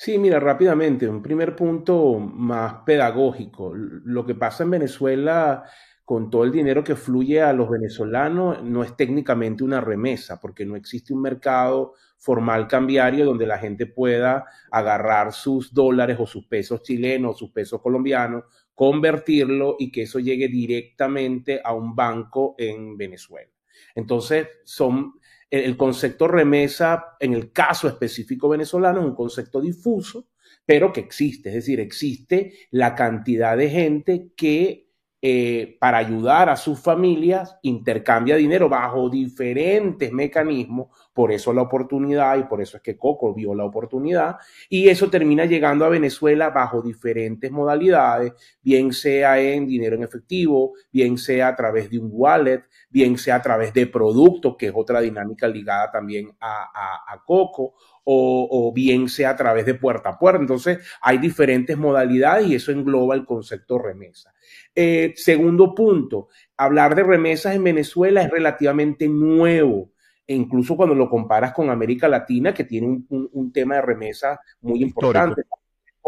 Sí, 0.00 0.16
mira, 0.16 0.38
rápidamente, 0.38 1.08
un 1.08 1.20
primer 1.22 1.56
punto 1.56 2.18
más 2.20 2.82
pedagógico. 2.86 3.72
Lo 3.74 4.24
que 4.24 4.36
pasa 4.36 4.62
en 4.62 4.70
Venezuela 4.70 5.64
con 6.04 6.30
todo 6.30 6.44
el 6.44 6.52
dinero 6.52 6.84
que 6.84 6.94
fluye 6.94 7.42
a 7.42 7.52
los 7.52 7.68
venezolanos 7.68 8.62
no 8.62 8.84
es 8.84 8.96
técnicamente 8.96 9.64
una 9.64 9.80
remesa, 9.80 10.40
porque 10.40 10.64
no 10.64 10.76
existe 10.76 11.12
un 11.12 11.20
mercado 11.22 11.94
formal 12.16 12.68
cambiario 12.68 13.24
donde 13.26 13.46
la 13.46 13.58
gente 13.58 13.86
pueda 13.86 14.46
agarrar 14.70 15.32
sus 15.32 15.74
dólares 15.74 16.16
o 16.20 16.26
sus 16.26 16.46
pesos 16.46 16.82
chilenos 16.82 17.34
o 17.34 17.38
sus 17.38 17.50
pesos 17.50 17.80
colombianos 17.82 18.44
convertirlo 18.74 19.74
y 19.80 19.90
que 19.90 20.02
eso 20.02 20.20
llegue 20.20 20.46
directamente 20.48 21.60
a 21.64 21.74
un 21.74 21.96
banco 21.96 22.54
en 22.56 22.96
Venezuela. 22.96 23.50
Entonces, 23.96 24.46
son, 24.64 25.14
el 25.50 25.76
concepto 25.76 26.28
remesa, 26.28 27.16
en 27.20 27.34
el 27.34 27.52
caso 27.52 27.88
específico 27.88 28.48
venezolano, 28.48 29.00
es 29.00 29.06
un 29.06 29.14
concepto 29.14 29.60
difuso, 29.60 30.28
pero 30.64 30.92
que 30.92 31.00
existe. 31.00 31.50
Es 31.50 31.54
decir, 31.56 31.80
existe 31.80 32.54
la 32.70 32.94
cantidad 32.94 33.56
de 33.56 33.70
gente 33.70 34.32
que 34.36 34.87
eh, 35.20 35.76
para 35.80 35.98
ayudar 35.98 36.48
a 36.48 36.54
sus 36.54 36.78
familias 36.78 37.56
intercambia 37.62 38.36
dinero 38.36 38.68
bajo 38.68 39.10
diferentes 39.10 40.12
mecanismos, 40.12 40.88
por 41.12 41.32
eso 41.32 41.52
la 41.52 41.62
oportunidad 41.62 42.38
y 42.38 42.44
por 42.44 42.62
eso 42.62 42.76
es 42.76 42.82
que 42.84 42.96
Coco 42.96 43.34
vio 43.34 43.52
la 43.52 43.64
oportunidad. 43.64 44.36
Y 44.68 44.88
eso 44.88 45.10
termina 45.10 45.44
llegando 45.44 45.84
a 45.84 45.88
Venezuela 45.88 46.50
bajo 46.50 46.82
diferentes 46.82 47.50
modalidades, 47.50 48.32
bien 48.62 48.92
sea 48.92 49.40
en 49.40 49.66
dinero 49.66 49.96
en 49.96 50.04
efectivo, 50.04 50.74
bien 50.92 51.18
sea 51.18 51.48
a 51.48 51.56
través 51.56 51.90
de 51.90 51.98
un 51.98 52.10
wallet, 52.12 52.62
bien 52.88 53.18
sea 53.18 53.36
a 53.36 53.42
través 53.42 53.74
de 53.74 53.88
productos, 53.88 54.54
que 54.56 54.66
es 54.66 54.72
otra 54.72 55.00
dinámica 55.00 55.48
ligada 55.48 55.90
también 55.90 56.30
a, 56.38 57.02
a, 57.08 57.24
Coco, 57.24 57.74
o, 58.10 58.48
o, 58.50 58.72
bien 58.72 59.10
sea 59.10 59.30
a 59.30 59.36
través 59.36 59.66
de 59.66 59.74
puerta 59.74 60.08
a 60.08 60.18
puerta. 60.18 60.40
Entonces, 60.40 60.78
hay 61.02 61.18
diferentes 61.18 61.76
modalidades 61.76 62.46
y 62.46 62.54
eso 62.54 62.72
engloba 62.72 63.14
el 63.14 63.26
concepto 63.26 63.78
remesa. 63.78 64.32
Eh, 64.74 65.12
segundo 65.14 65.74
punto, 65.74 66.28
hablar 66.56 66.94
de 66.94 67.02
remesas 67.02 67.54
en 67.54 67.64
Venezuela 67.64 68.22
es 68.22 68.30
relativamente 68.30 69.08
nuevo, 69.08 69.90
e 70.26 70.34
incluso 70.34 70.74
cuando 70.74 70.94
lo 70.94 71.10
comparas 71.10 71.52
con 71.52 71.68
América 71.68 72.08
Latina, 72.08 72.54
que 72.54 72.64
tiene 72.64 73.02
un, 73.10 73.52
tema 73.52 73.74
de 73.74 73.82
remesas 73.82 74.38
muy 74.62 74.82
importante. 74.82 75.42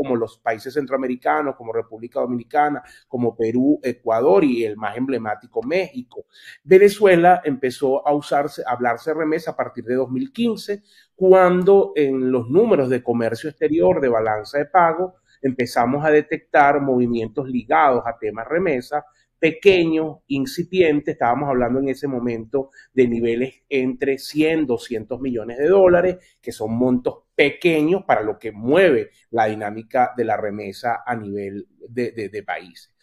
Como 0.01 0.17
los 0.17 0.39
países 0.39 0.73
centroamericanos, 0.73 1.57
como 1.57 1.75
República 1.75 2.21
Dominicana, 2.21 2.83
como 3.07 3.37
Perú, 3.37 3.79
Ecuador 3.83 4.43
y 4.45 4.65
el 4.65 4.75
más 4.79 4.97
emblemático 4.97 5.63
México. 5.63 6.25
Venezuela 6.65 7.43
empezó 7.45 8.09
a 8.09 8.15
usarse, 8.15 8.63
a 8.67 8.73
hablarse 8.73 9.13
remesa 9.13 9.51
a 9.51 9.57
partir 9.57 9.85
de 9.85 9.97
2015, 9.97 10.83
cuando 11.15 11.93
en 11.95 12.33
los 12.33 12.49
números 12.49 12.89
de 12.89 13.03
comercio 13.03 13.51
exterior, 13.51 14.01
de 14.01 14.09
balanza 14.09 14.57
de 14.57 14.65
pago, 14.65 15.17
empezamos 15.43 16.03
a 16.03 16.11
detectar 16.11 16.81
movimientos 16.81 17.47
ligados 17.47 18.03
a 18.07 18.17
temas 18.19 18.49
remesa, 18.49 19.05
pequeños, 19.41 20.19
incipientes, 20.29 21.15
estábamos 21.15 21.49
hablando 21.49 21.81
en 21.81 21.89
ese 21.89 22.07
momento 22.07 22.71
de 22.93 23.09
niveles 23.09 23.63
entre 23.69 24.19
100, 24.19 24.67
200 24.67 25.21
millones 25.21 25.59
de 25.59 25.69
dólares, 25.69 26.17
que 26.41 26.53
son 26.53 26.77
montos 26.77 27.25
pequeños 27.35 28.05
para 28.05 28.23
lo 28.23 28.39
que 28.39 28.53
mueve 28.53 29.11
la 29.31 29.47
dinámica 29.47 30.13
de 30.17 30.25
la 30.25 30.37
remesa 30.37 31.03
a 31.05 31.17
nivel 31.17 31.67
de, 31.89 32.45
países. 32.47 32.95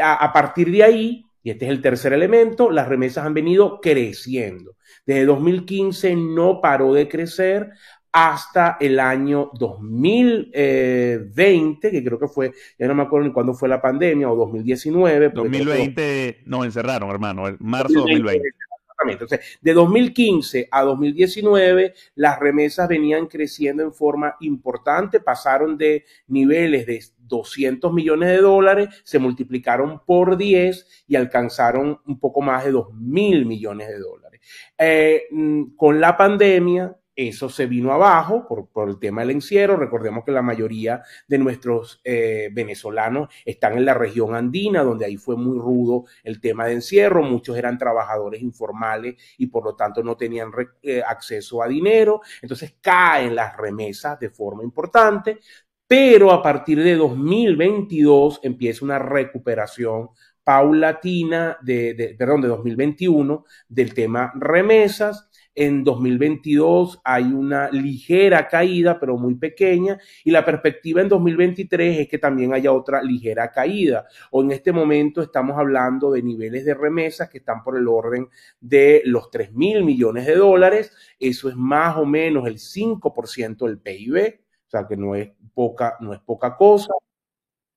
a 0.00 0.32
partir 0.32 0.70
de 0.70 0.84
ahí, 0.84 1.24
y 1.42 1.50
este 1.50 1.64
es 1.64 1.70
el 1.72 1.82
tercer 1.82 2.12
elemento, 2.12 2.70
las 2.70 2.88
remesas 2.88 3.26
han 3.26 3.34
venido 3.34 3.80
creciendo. 3.80 4.76
Desde 5.04 5.26
2015 5.26 6.14
no 6.14 6.60
paró 6.60 6.94
de 6.94 7.08
crecer 7.08 7.70
hasta 8.12 8.76
el 8.78 9.00
año 9.00 9.50
2020, 9.54 11.90
que 11.90 12.04
creo 12.04 12.18
que 12.18 12.28
fue, 12.28 12.52
ya 12.78 12.86
no 12.86 12.94
me 12.94 13.04
acuerdo 13.04 13.26
ni 13.26 13.32
cuándo 13.32 13.54
fue 13.54 13.70
la 13.70 13.80
pandemia, 13.80 14.30
o 14.30 14.36
2019. 14.36 15.30
2020 15.30 16.42
nos 16.44 16.66
encerraron, 16.66 17.08
hermano, 17.10 17.48
el 17.48 17.56
marzo 17.58 18.00
2020. 18.00 18.46
Exactamente. 18.46 19.24
Entonces, 19.24 19.58
de 19.62 19.72
2015 19.72 20.68
a 20.70 20.82
2019, 20.82 21.94
las 22.16 22.38
remesas 22.38 22.86
venían 22.86 23.26
creciendo 23.26 23.82
en 23.82 23.94
forma 23.94 24.36
importante, 24.40 25.18
pasaron 25.18 25.78
de 25.78 26.04
niveles 26.26 26.84
de 26.86 27.02
200 27.18 27.90
millones 27.94 28.28
de 28.28 28.42
dólares, 28.42 28.90
se 29.04 29.18
multiplicaron 29.18 30.02
por 30.04 30.36
10 30.36 31.04
y 31.08 31.16
alcanzaron 31.16 31.98
un 32.06 32.20
poco 32.20 32.42
más 32.42 32.62
de 32.64 32.72
2 32.72 32.92
mil 32.94 33.46
millones 33.46 33.88
de 33.88 33.98
dólares. 33.98 34.42
Eh, 34.76 35.28
mm, 35.30 35.76
con 35.76 35.98
la 35.98 36.14
pandemia, 36.16 36.94
eso 37.14 37.48
se 37.48 37.66
vino 37.66 37.92
abajo 37.92 38.46
por, 38.46 38.88
el 38.88 38.98
tema 38.98 39.20
del 39.20 39.32
encierro. 39.32 39.76
Recordemos 39.76 40.24
que 40.24 40.32
la 40.32 40.42
mayoría 40.42 41.02
de 41.28 41.38
nuestros 41.38 42.00
eh, 42.04 42.48
venezolanos 42.52 43.28
están 43.44 43.76
en 43.76 43.84
la 43.84 43.94
región 43.94 44.34
andina, 44.34 44.82
donde 44.82 45.04
ahí 45.04 45.16
fue 45.16 45.36
muy 45.36 45.58
rudo 45.58 46.04
el 46.24 46.40
tema 46.40 46.66
de 46.66 46.74
encierro. 46.74 47.22
Muchos 47.22 47.56
eran 47.56 47.78
trabajadores 47.78 48.40
informales 48.42 49.16
y 49.38 49.46
por 49.46 49.64
lo 49.64 49.76
tanto 49.76 50.02
no 50.02 50.16
tenían 50.16 50.50
eh, 50.82 51.02
acceso 51.06 51.62
a 51.62 51.68
dinero. 51.68 52.22
Entonces 52.40 52.76
caen 52.80 53.34
las 53.34 53.56
remesas 53.56 54.18
de 54.18 54.30
forma 54.30 54.62
importante. 54.62 55.40
Pero 55.86 56.30
a 56.32 56.42
partir 56.42 56.82
de 56.82 56.96
2022 56.96 58.40
empieza 58.42 58.84
una 58.84 58.98
recuperación 58.98 60.08
paulatina 60.42 61.58
de, 61.60 61.92
de, 61.94 62.14
perdón, 62.14 62.40
de 62.40 62.48
2021 62.48 63.44
del 63.68 63.92
tema 63.92 64.32
remesas 64.34 65.28
en 65.54 65.84
2022 65.84 67.00
hay 67.04 67.24
una 67.24 67.70
ligera 67.70 68.48
caída, 68.48 68.98
pero 68.98 69.16
muy 69.16 69.34
pequeña, 69.34 69.98
y 70.24 70.30
la 70.30 70.44
perspectiva 70.44 71.00
en 71.00 71.08
2023 71.08 72.00
es 72.00 72.08
que 72.08 72.18
también 72.18 72.54
haya 72.54 72.72
otra 72.72 73.02
ligera 73.02 73.50
caída. 73.50 74.06
O 74.30 74.42
en 74.42 74.52
este 74.52 74.72
momento 74.72 75.22
estamos 75.22 75.58
hablando 75.58 76.10
de 76.12 76.22
niveles 76.22 76.64
de 76.64 76.74
remesas 76.74 77.28
que 77.28 77.38
están 77.38 77.62
por 77.62 77.76
el 77.76 77.86
orden 77.88 78.28
de 78.60 79.02
los 79.04 79.30
3 79.30 79.52
mil 79.52 79.84
millones 79.84 80.26
de 80.26 80.36
dólares. 80.36 80.92
Eso 81.18 81.48
es 81.48 81.56
más 81.56 81.96
o 81.96 82.06
menos 82.06 82.46
el 82.46 82.58
5% 82.58 83.66
del 83.66 83.78
PIB, 83.78 84.40
o 84.66 84.70
sea 84.70 84.86
que 84.86 84.96
no 84.96 85.14
es 85.14 85.30
poca, 85.54 85.96
no 86.00 86.14
es 86.14 86.20
poca 86.20 86.56
cosa. 86.56 86.92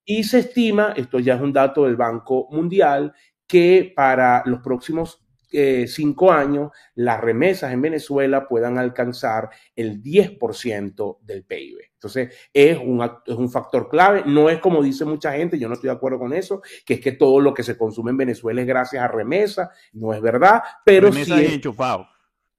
Y 0.06 0.24
se 0.24 0.40
estima, 0.40 0.94
esto 0.96 1.20
ya 1.20 1.36
es 1.36 1.42
un 1.42 1.52
dato 1.52 1.86
del 1.86 1.96
Banco 1.96 2.48
Mundial, 2.52 3.14
que 3.48 3.92
para 3.96 4.44
los 4.46 4.62
próximos 4.62 5.25
eh, 5.58 5.88
cinco 5.88 6.32
años 6.32 6.72
las 6.96 7.22
remesas 7.22 7.72
en 7.72 7.82
Venezuela 7.82 8.48
puedan 8.48 8.78
alcanzar 8.78 9.50
el 9.76 10.02
10% 10.02 11.20
del 11.22 11.44
PIB. 11.44 11.78
Entonces, 11.94 12.36
es 12.54 12.78
un, 12.78 13.02
es 13.26 13.36
un 13.36 13.50
factor 13.50 13.90
clave. 13.90 14.24
No 14.26 14.50
es 14.50 14.60
como 14.60 14.84
dice 14.84 15.06
mucha 15.06 15.34
gente, 15.34 15.58
yo 15.58 15.68
no 15.68 15.74
estoy 15.74 15.90
de 15.90 15.96
acuerdo 15.96 16.20
con 16.20 16.34
eso, 16.34 16.62
que 16.86 16.96
es 16.96 17.00
que 17.00 17.14
todo 17.14 17.40
lo 17.40 17.54
que 17.54 17.64
se 17.64 17.78
consume 17.78 18.12
en 18.12 18.18
Venezuela 18.18 18.62
es 18.62 18.68
gracias 18.68 19.02
a 19.04 19.08
remesas. 19.08 19.70
No 19.94 20.14
es 20.14 20.22
verdad, 20.22 20.62
pero 20.84 21.12
sí. 21.12 21.22
Es, 21.22 21.54
enchufado. 21.54 22.08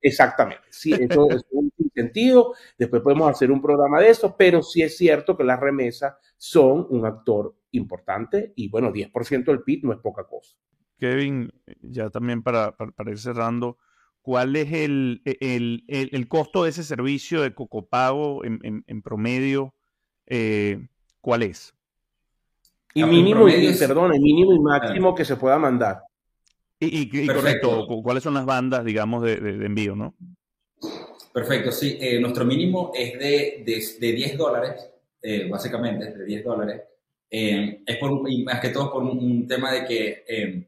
Exactamente, 0.01 0.63
sí, 0.71 0.93
eso 0.93 1.31
es 1.31 1.45
un 1.51 1.73
sentido. 1.95 2.55
Después 2.79 3.03
podemos 3.03 3.31
hacer 3.31 3.51
un 3.51 3.61
programa 3.61 4.01
de 4.01 4.11
eso, 4.11 4.37
pero 4.37 4.63
sí 4.63 4.83
es 4.83 4.97
cierto 4.97 5.37
que 5.37 5.45
las 5.45 5.61
remesas 5.61 6.15
son 6.37 6.87
un 6.91 7.07
actor 7.07 7.55
importante 7.73 8.53
y 8.57 8.69
bueno, 8.69 8.93
10% 8.93 9.45
del 9.45 9.63
PIB 9.63 9.85
no 9.85 9.93
es 9.93 9.99
poca 9.99 10.25
cosa. 10.25 10.57
Kevin, 10.99 11.53
ya 11.83 12.11
también 12.11 12.43
para, 12.43 12.75
ir 13.07 13.19
cerrando, 13.19 13.79
¿cuál 14.23 14.57
es 14.57 14.73
el, 14.73 15.23
el, 15.25 16.29
costo 16.29 16.65
de 16.65 16.71
ese 16.71 16.85
servicio 16.85 17.43
de 17.43 17.55
Cocopago 17.55 18.45
en, 18.45 18.85
en, 18.87 19.03
promedio? 19.03 19.75
Eh, 20.27 20.87
¿Cuál 21.21 21.43
es? 21.43 21.75
Y 22.95 23.05
mínimo, 23.05 23.47
y, 23.49 23.75
perdón, 23.75 24.15
el 24.15 24.21
mínimo 24.21 24.55
y 24.55 24.59
máximo 24.59 25.15
que 25.15 25.25
se 25.25 25.37
pueda 25.37 25.59
mandar. 25.59 26.01
Y, 26.79 27.27
correcto, 27.27 27.87
¿cuáles 28.03 28.23
son 28.23 28.35
las 28.35 28.45
bandas, 28.45 28.85
digamos, 28.85 29.23
de, 29.23 29.35
envío, 29.35 29.95
no? 29.95 30.15
Perfecto, 31.33 31.73
sí. 31.73 31.99
Eh, 32.01 32.19
nuestro 32.21 32.45
mínimo 32.45 32.93
es 32.95 33.19
de, 33.19 33.63
de, 34.01 34.13
10 34.13 34.39
dólares, 34.39 34.89
eh, 35.23 35.49
básicamente, 35.51 36.13
de 36.13 36.25
10 36.25 36.45
dólares. 36.45 36.83
Eh, 37.31 37.83
es 37.87 37.97
por, 37.97 38.23
más 38.45 38.61
que 38.61 38.69
todo 38.71 38.93
por 38.93 39.03
un, 39.03 39.47
tema 39.47 39.73
de 39.73 39.85
que 39.85 40.67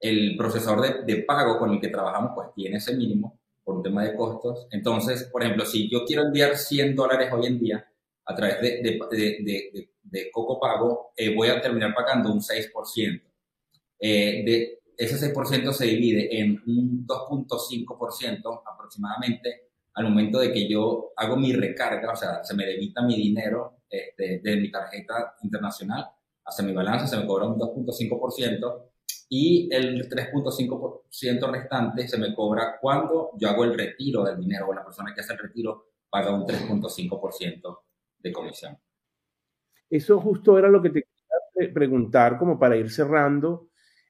el 0.00 0.36
procesador 0.36 1.04
de, 1.04 1.16
pago 1.22 1.58
con 1.58 1.72
el 1.72 1.80
que 1.80 1.88
trabajamos, 1.88 2.32
pues 2.34 2.48
tiene 2.54 2.78
ese 2.78 2.96
mínimo 2.96 3.38
por 3.62 3.76
un 3.76 3.82
tema 3.82 4.04
de 4.04 4.16
costos. 4.16 4.66
Entonces, 4.70 5.28
por 5.30 5.42
ejemplo, 5.42 5.64
si 5.64 5.90
yo 5.90 6.04
quiero 6.04 6.22
enviar 6.22 6.56
100 6.56 6.96
dólares 6.96 7.30
hoy 7.32 7.46
en 7.46 7.58
día 7.58 7.86
a 8.24 8.34
través 8.34 8.60
de, 8.60 8.82
de 8.82 9.90
de 10.10 10.30
Coco 10.30 10.58
Pago, 10.58 11.12
eh, 11.16 11.34
voy 11.34 11.48
a 11.48 11.60
terminar 11.60 11.94
pagando 11.94 12.32
un 12.32 12.40
6%. 12.40 13.22
Eh, 14.00 14.42
de 14.44 14.80
ese 14.96 15.32
6% 15.32 15.72
se 15.72 15.86
divide 15.86 16.40
en 16.40 16.62
un 16.66 17.06
2.5% 17.06 18.62
aproximadamente 18.66 19.70
al 19.94 20.04
momento 20.04 20.38
de 20.38 20.52
que 20.52 20.68
yo 20.68 21.12
hago 21.16 21.36
mi 21.36 21.52
recarga, 21.52 22.12
o 22.12 22.16
sea, 22.16 22.44
se 22.44 22.54
me 22.54 22.64
debita 22.64 23.02
mi 23.02 23.16
dinero 23.16 23.82
este, 23.88 24.40
de 24.42 24.56
mi 24.56 24.70
tarjeta 24.70 25.34
internacional 25.42 26.06
hacia 26.44 26.64
mi 26.64 26.72
balance, 26.72 27.08
se 27.08 27.16
me 27.16 27.26
cobra 27.26 27.46
un 27.46 27.58
2.5% 27.58 28.82
y 29.32 29.72
el 29.72 30.08
3.5% 30.10 31.52
restante 31.52 32.08
se 32.08 32.18
me 32.18 32.34
cobra 32.34 32.78
cuando 32.80 33.30
yo 33.38 33.48
hago 33.48 33.62
el 33.62 33.74
retiro 33.74 34.24
del 34.24 34.40
dinero 34.40 34.66
o 34.68 34.74
la 34.74 34.84
persona 34.84 35.14
que 35.14 35.20
hace 35.20 35.34
el 35.34 35.38
retiro 35.38 35.92
paga 36.10 36.34
un 36.34 36.44
3.5% 36.44 37.78
de 38.18 38.32
comisión. 38.32 38.76
Eso 39.88 40.18
justo 40.18 40.58
era 40.58 40.68
lo 40.68 40.82
que 40.82 40.90
te 40.90 41.04
quería 41.54 41.72
preguntar, 41.72 42.38
como 42.38 42.58
para 42.58 42.76
ir 42.76 42.90
cerrando, 42.90 43.68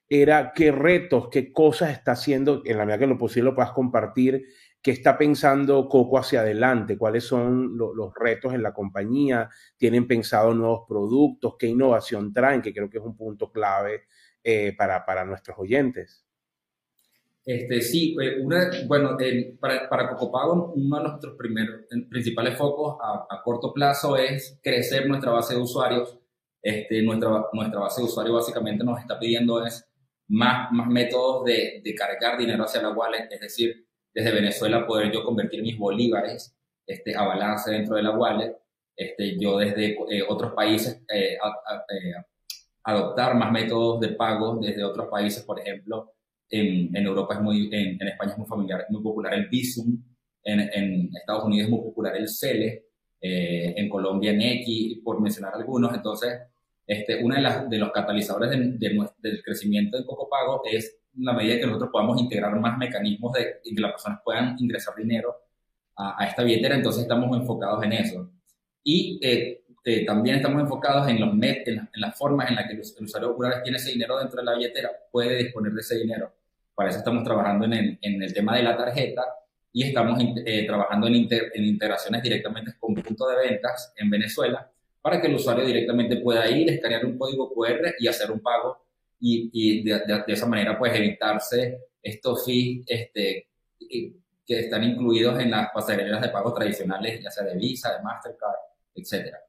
era 0.09 0.53
qué 0.53 0.71
retos, 0.71 1.29
qué 1.29 1.53
cosas 1.53 1.91
está 1.91 2.13
haciendo, 2.13 2.63
en 2.65 2.79
la 2.79 2.85
medida 2.85 2.99
que 2.99 3.07
lo 3.07 3.17
posible 3.19 3.51
lo 3.51 3.55
puedas 3.55 3.73
compartir, 3.73 4.43
qué 4.81 4.89
está 4.89 5.19
pensando 5.19 5.87
Coco 5.87 6.17
hacia 6.17 6.41
adelante, 6.41 6.97
cuáles 6.97 7.25
son 7.25 7.77
los 7.77 8.11
retos 8.15 8.55
en 8.55 8.63
la 8.63 8.73
compañía, 8.73 9.49
tienen 9.77 10.07
pensado 10.07 10.51
nuevos 10.55 10.85
productos, 10.87 11.57
qué 11.59 11.67
innovación 11.67 12.33
traen, 12.33 12.63
que 12.63 12.73
creo 12.73 12.89
que 12.89 12.97
es 12.97 13.03
un 13.03 13.15
punto 13.15 13.51
clave 13.51 14.05
eh, 14.43 14.73
para, 14.77 15.05
para 15.05 15.25
nuestros 15.25 15.57
oyentes. 15.59 16.25
Este, 17.43 17.81
sí, 17.81 18.15
eh, 18.21 18.39
una, 18.39 18.69
bueno, 18.85 19.17
para, 19.59 19.89
para 19.89 20.09
Cocopago 20.09 20.73
uno 20.75 20.97
de 20.97 21.03
nuestros 21.03 21.35
primeros, 21.35 21.81
principales 22.09 22.55
focos 22.55 22.97
a, 23.01 23.41
corto 23.43 23.73
plazo 23.73 24.15
es 24.15 24.59
crecer 24.61 25.07
nuestra 25.07 25.31
base 25.31 25.55
de 25.55 25.61
usuarios. 25.61 26.17
Este, 26.61 27.01
nuestra, 27.01 27.47
nuestra 27.53 27.79
base 27.79 28.01
de 28.01 28.05
usuarios 28.05 28.35
básicamente 28.35 28.83
nos 28.83 28.99
está 28.99 29.19
pidiendo 29.19 29.65
es 29.65 29.83
más, 30.27 30.71
más 30.71 30.87
métodos 30.87 31.45
de, 31.45 31.81
de 31.83 31.95
cargar 31.95 32.37
dinero 32.37 32.63
hacia 32.63 32.83
la 32.83 32.91
wallet, 32.91 33.27
es 33.31 33.39
decir, 33.39 33.87
desde 34.13 34.31
Venezuela 34.31 34.85
poder 34.85 35.11
yo 35.11 35.23
convertir 35.23 35.61
mis 35.61 35.77
bolívares 35.77 36.55
este, 36.85 37.15
a 37.15 37.23
balance 37.23 37.71
dentro 37.71 37.95
de 37.95 38.03
la 38.03 38.11
wallet, 38.11 38.55
este, 38.95 39.39
yo 39.39 39.57
desde 39.57 39.97
eh, 40.09 40.23
otros 40.27 40.53
países 40.53 41.01
eh, 41.13 41.37
adoptar 42.83 43.35
más 43.35 43.51
métodos 43.51 43.99
de 43.99 44.09
pago 44.09 44.57
desde 44.61 44.83
otros 44.83 45.07
países, 45.07 45.43
por 45.43 45.59
ejemplo, 45.59 46.13
en, 46.49 46.95
Europa 46.95 47.35
es 47.35 47.41
muy, 47.41 47.69
en, 47.71 48.07
España 48.07 48.31
es 48.31 48.37
muy 48.37 48.47
familiar, 48.47 48.85
muy 48.89 49.01
popular 49.01 49.33
el 49.33 49.47
Visum, 49.47 50.03
en, 50.43 51.09
Estados 51.15 51.45
Unidos 51.45 51.65
es 51.65 51.71
muy 51.71 51.81
popular 51.81 52.15
el 52.17 52.27
CELE, 52.27 52.85
eh, 53.21 53.73
en 53.77 53.87
Colombia 53.87 54.33
Nequi, 54.33 55.01
por 55.03 55.21
mencionar 55.21 55.53
algunos. 55.53 55.93
Entonces, 55.93 56.39
este, 56.85 57.23
uno 57.23 57.35
de, 57.35 57.41
las, 57.41 57.69
de 57.69 57.77
los 57.77 57.91
catalizadores 57.91 58.49
del 58.49 59.43
crecimiento 59.43 59.97
de 59.97 60.05
Cocopago 60.05 60.63
es 60.65 61.01
la 61.17 61.33
medida 61.33 61.59
que 61.59 61.67
nosotros 61.67 61.89
podamos 61.91 62.19
integrar 62.19 62.57
más 62.59 62.77
mecanismos 62.77 63.33
de 63.33 63.59
que 63.63 63.81
las 63.81 63.91
personas 63.91 64.19
puedan 64.23 64.55
ingresar 64.59 64.95
dinero 64.95 65.35
a, 65.95 66.25
esta 66.25 66.43
billetera, 66.43 66.75
entonces 66.75 67.03
estamos 67.03 67.35
enfocados 67.37 67.83
en 67.83 67.93
eso. 67.93 68.31
Y 68.83 69.19
eh, 69.21 69.60
eh, 69.83 70.05
también 70.05 70.35
estamos 70.35 70.61
enfocados 70.61 71.07
en, 71.07 71.19
los 71.19 71.33
met, 71.33 71.67
en, 71.67 71.89
las 71.95 72.17
formas 72.17 72.49
en 72.49 72.55
las 72.55 72.67
que 72.67 72.73
el, 72.73 72.79
usuario 72.79 73.37
vez 73.37 73.63
tiene 73.63 73.77
ese 73.77 73.91
dinero 73.91 74.19
dentro 74.19 74.39
de 74.39 74.45
la 74.45 74.55
billetera, 74.55 74.91
puede 75.11 75.37
disponer 75.37 75.71
de 75.73 75.81
ese 75.81 75.97
dinero. 75.97 76.31
Para 76.75 76.89
eso 76.89 76.99
estamos 76.99 77.23
trabajando 77.23 77.65
en 77.65 77.73
el, 77.73 77.99
en 78.01 78.21
el 78.21 78.33
tema 78.33 78.55
de 78.55 78.63
la 78.63 78.77
tarjeta 78.77 79.23
y 79.73 79.83
estamos 79.83 80.21
eh, 80.45 80.65
trabajando 80.67 81.07
en, 81.07 81.15
en, 81.15 81.63
integraciones 81.63 82.21
directamente 82.21 82.73
con 82.79 82.93
punto 82.93 83.27
de 83.27 83.49
ventas 83.49 83.93
en 83.95 84.09
Venezuela 84.09 84.69
para 85.01 85.19
que 85.19 85.27
el 85.27 85.35
usuario 85.35 85.65
directamente 85.65 86.17
pueda 86.17 86.47
ir, 86.49 86.69
escanear 86.69 87.05
un 87.05 87.17
código 87.17 87.51
QR 87.53 87.95
y 87.97 88.07
hacer 88.07 88.29
un 88.31 88.39
pago 88.39 88.85
y, 89.19 89.49
y 89.51 89.83
de, 89.83 89.99
de, 90.27 90.33
esa 90.33 90.45
manera 90.45 90.77
pues 90.77 90.93
evitarse 90.95 91.79
estos 92.03 92.45
fees 92.45 92.83
este, 92.85 93.47
que 93.79 94.59
están 94.59 94.83
incluidos 94.83 95.39
en 95.39 95.51
las 95.51 95.69
pasarelas 95.71 96.21
de 96.21 96.29
pago 96.29 96.53
tradicionales, 96.53 97.23
ya 97.23 97.31
sea 97.31 97.45
de 97.45 97.55
Visa, 97.55 97.97
de 97.97 98.03
Mastercard, 98.03 98.55
etcétera. 98.93 99.39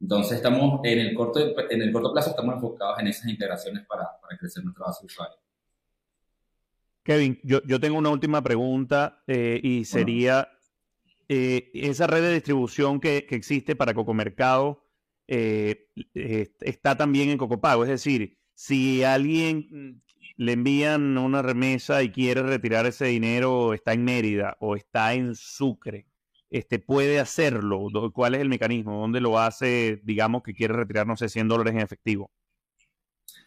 Entonces 0.00 0.38
estamos 0.38 0.80
en 0.84 0.98
el 0.98 1.14
corto, 1.14 1.40
en 1.70 1.82
el 1.82 1.92
corto 1.92 2.12
plazo 2.12 2.30
estamos 2.30 2.54
enfocados 2.54 2.98
en 3.00 3.08
esas 3.08 3.28
integraciones 3.28 3.86
para, 3.86 4.08
para 4.20 4.38
crecer 4.38 4.64
nuestra 4.64 4.86
base 4.86 5.02
de 5.02 5.06
usuarios. 5.06 5.38
Kevin, 7.02 7.38
yo, 7.42 7.62
yo 7.64 7.80
tengo 7.80 7.98
una 7.98 8.10
última 8.10 8.42
pregunta 8.42 9.22
eh, 9.26 9.60
y 9.62 9.84
sería, 9.84 10.48
eh, 11.28 11.70
esa 11.74 12.06
red 12.06 12.22
de 12.22 12.34
distribución 12.34 13.00
que, 13.00 13.26
que 13.26 13.36
existe 13.36 13.76
para 13.76 13.94
Cocomercado 13.94 14.84
eh, 15.26 15.88
está 16.60 16.96
también 16.96 17.30
en 17.30 17.38
Cocopago, 17.38 17.84
es 17.84 17.90
decir, 17.90 18.38
si 18.54 19.04
alguien 19.04 20.02
le 20.36 20.52
envían 20.52 21.16
una 21.18 21.40
remesa 21.40 22.02
y 22.02 22.10
quiere 22.10 22.42
retirar 22.42 22.86
ese 22.86 23.06
dinero, 23.06 23.72
está 23.74 23.92
en 23.92 24.04
Mérida 24.04 24.56
o 24.58 24.74
está 24.74 25.14
en 25.14 25.34
Sucre, 25.34 26.06
este, 26.50 26.78
puede 26.80 27.20
hacerlo? 27.20 27.88
¿Cuál 28.12 28.34
es 28.34 28.40
el 28.40 28.48
mecanismo? 28.48 29.00
¿Dónde 29.00 29.20
lo 29.20 29.38
hace, 29.38 30.00
digamos, 30.02 30.42
que 30.42 30.52
quiere 30.52 30.74
retirar, 30.74 31.06
no 31.06 31.16
sé, 31.16 31.28
100 31.28 31.48
dólares 31.48 31.74
en 31.74 31.80
efectivo? 31.80 32.30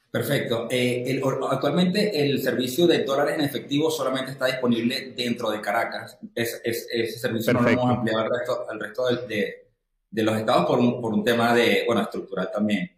Perfecto. 0.10 0.68
Eh, 0.70 1.20
actualmente 1.50 2.24
el 2.24 2.40
servicio 2.40 2.86
de 2.86 3.04
dólares 3.04 3.34
en 3.34 3.46
efectivo 3.46 3.90
solamente 3.90 4.32
está 4.32 4.46
disponible 4.46 5.12
dentro 5.18 5.50
de 5.50 5.60
Caracas. 5.60 6.20
Es, 6.36 6.62
ese 6.64 7.18
servicio 7.18 7.52
no 7.52 7.62
lo 7.62 7.70
hemos 7.70 7.90
ampliado 7.90 8.20
al 8.20 8.30
resto, 8.30 8.70
al 8.70 8.80
resto 8.80 9.08
de, 9.28 9.72
de, 10.12 10.24
los 10.24 10.38
estados 10.38 10.68
por 10.68 10.78
un, 10.78 11.02
por 11.02 11.16
un 11.16 11.24
tema 11.24 11.56
de, 11.56 11.84
bueno, 11.88 12.04
estructural 12.04 12.52
también. 12.54 12.92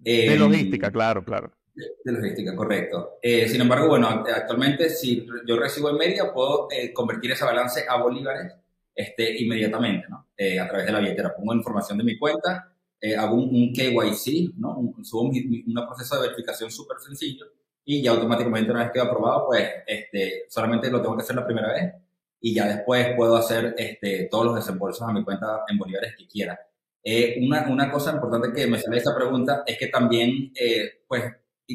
de 0.00 0.34
logística, 0.38 0.90
claro, 0.90 1.22
claro. 1.22 1.52
De, 1.74 2.10
logística, 2.10 2.56
correcto. 2.56 3.18
Eh, 3.20 3.46
sin 3.50 3.60
embargo, 3.60 3.88
bueno, 3.88 4.08
actualmente 4.08 4.88
si 4.88 5.26
yo 5.46 5.58
recibo 5.58 5.90
en 5.90 5.98
media, 5.98 6.32
puedo 6.32 6.68
eh, 6.70 6.90
convertir 6.94 7.32
ese 7.32 7.44
balance 7.44 7.84
a 7.86 7.98
bolívares 7.98 8.54
este, 8.94 9.42
inmediatamente, 9.42 10.06
¿no? 10.08 10.28
a 10.60 10.68
través 10.68 10.86
de 10.86 10.92
la 10.92 10.98
billetera. 10.98 11.34
Pongo 11.34 11.54
información 11.54 11.98
de 11.98 12.04
mi 12.04 12.18
cuenta 12.18 12.72
eh, 13.04 13.16
hago 13.16 13.34
un, 13.34 13.72
KYC, 13.72 14.54
¿no? 14.58 14.78
Un, 14.78 15.04
subo 15.04 15.22
un, 15.22 15.86
proceso 15.88 16.14
de 16.14 16.28
verificación 16.28 16.70
súper 16.70 16.98
sencillo 17.00 17.46
y 17.84 18.00
ya 18.00 18.12
automáticamente 18.12 18.70
una 18.70 18.84
vez 18.84 18.92
que 18.92 19.00
aprobado, 19.00 19.46
pues 19.48 19.68
este, 19.84 20.44
solamente 20.48 20.88
lo 20.88 21.02
tengo 21.02 21.16
que 21.16 21.24
hacer 21.24 21.34
la 21.34 21.44
primera 21.44 21.72
vez 21.72 21.94
y 22.40 22.54
ya 22.54 22.68
después 22.68 23.08
puedo 23.16 23.34
hacer 23.34 23.74
este, 23.76 24.28
todos 24.30 24.46
los 24.46 24.54
desembolsos 24.54 25.08
a 25.08 25.12
mi 25.12 25.24
cuenta 25.24 25.64
en 25.68 25.78
bolívares 25.78 26.14
que 26.16 26.28
quiera. 26.28 26.56
Eh, 27.02 27.40
una, 27.44 27.66
una, 27.68 27.90
cosa 27.90 28.12
importante 28.12 28.52
que 28.52 28.68
me 28.68 28.78
sale 28.78 28.98
esta 28.98 29.16
pregunta 29.16 29.64
es 29.66 29.76
que 29.76 29.88
también, 29.88 30.52
eh, 30.54 31.02
pues, 31.08 31.24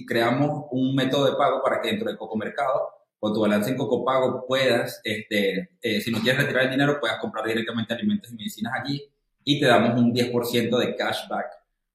creamos 0.07 0.67
un 0.71 0.95
método 0.95 1.25
de 1.25 1.35
pago 1.37 1.61
para 1.61 1.81
que 1.81 1.89
dentro 1.89 2.09
de 2.09 2.15
Coco 2.17 2.37
Mercado, 2.37 2.89
con 3.19 3.33
tu 3.33 3.41
balance 3.41 3.69
en 3.69 3.77
Coco 3.77 4.05
Pago, 4.05 4.45
puedas, 4.47 5.01
este, 5.03 5.71
eh, 5.81 6.01
si 6.01 6.11
no 6.11 6.19
quieres 6.19 6.41
retirar 6.41 6.65
el 6.65 6.71
dinero, 6.71 6.99
puedas 6.99 7.19
comprar 7.19 7.45
directamente 7.45 7.93
alimentos 7.93 8.31
y 8.31 8.35
medicinas 8.35 8.73
allí 8.79 9.03
y 9.43 9.59
te 9.59 9.65
damos 9.65 9.99
un 9.99 10.13
10% 10.13 10.77
de 10.77 10.95
cashback 10.95 11.47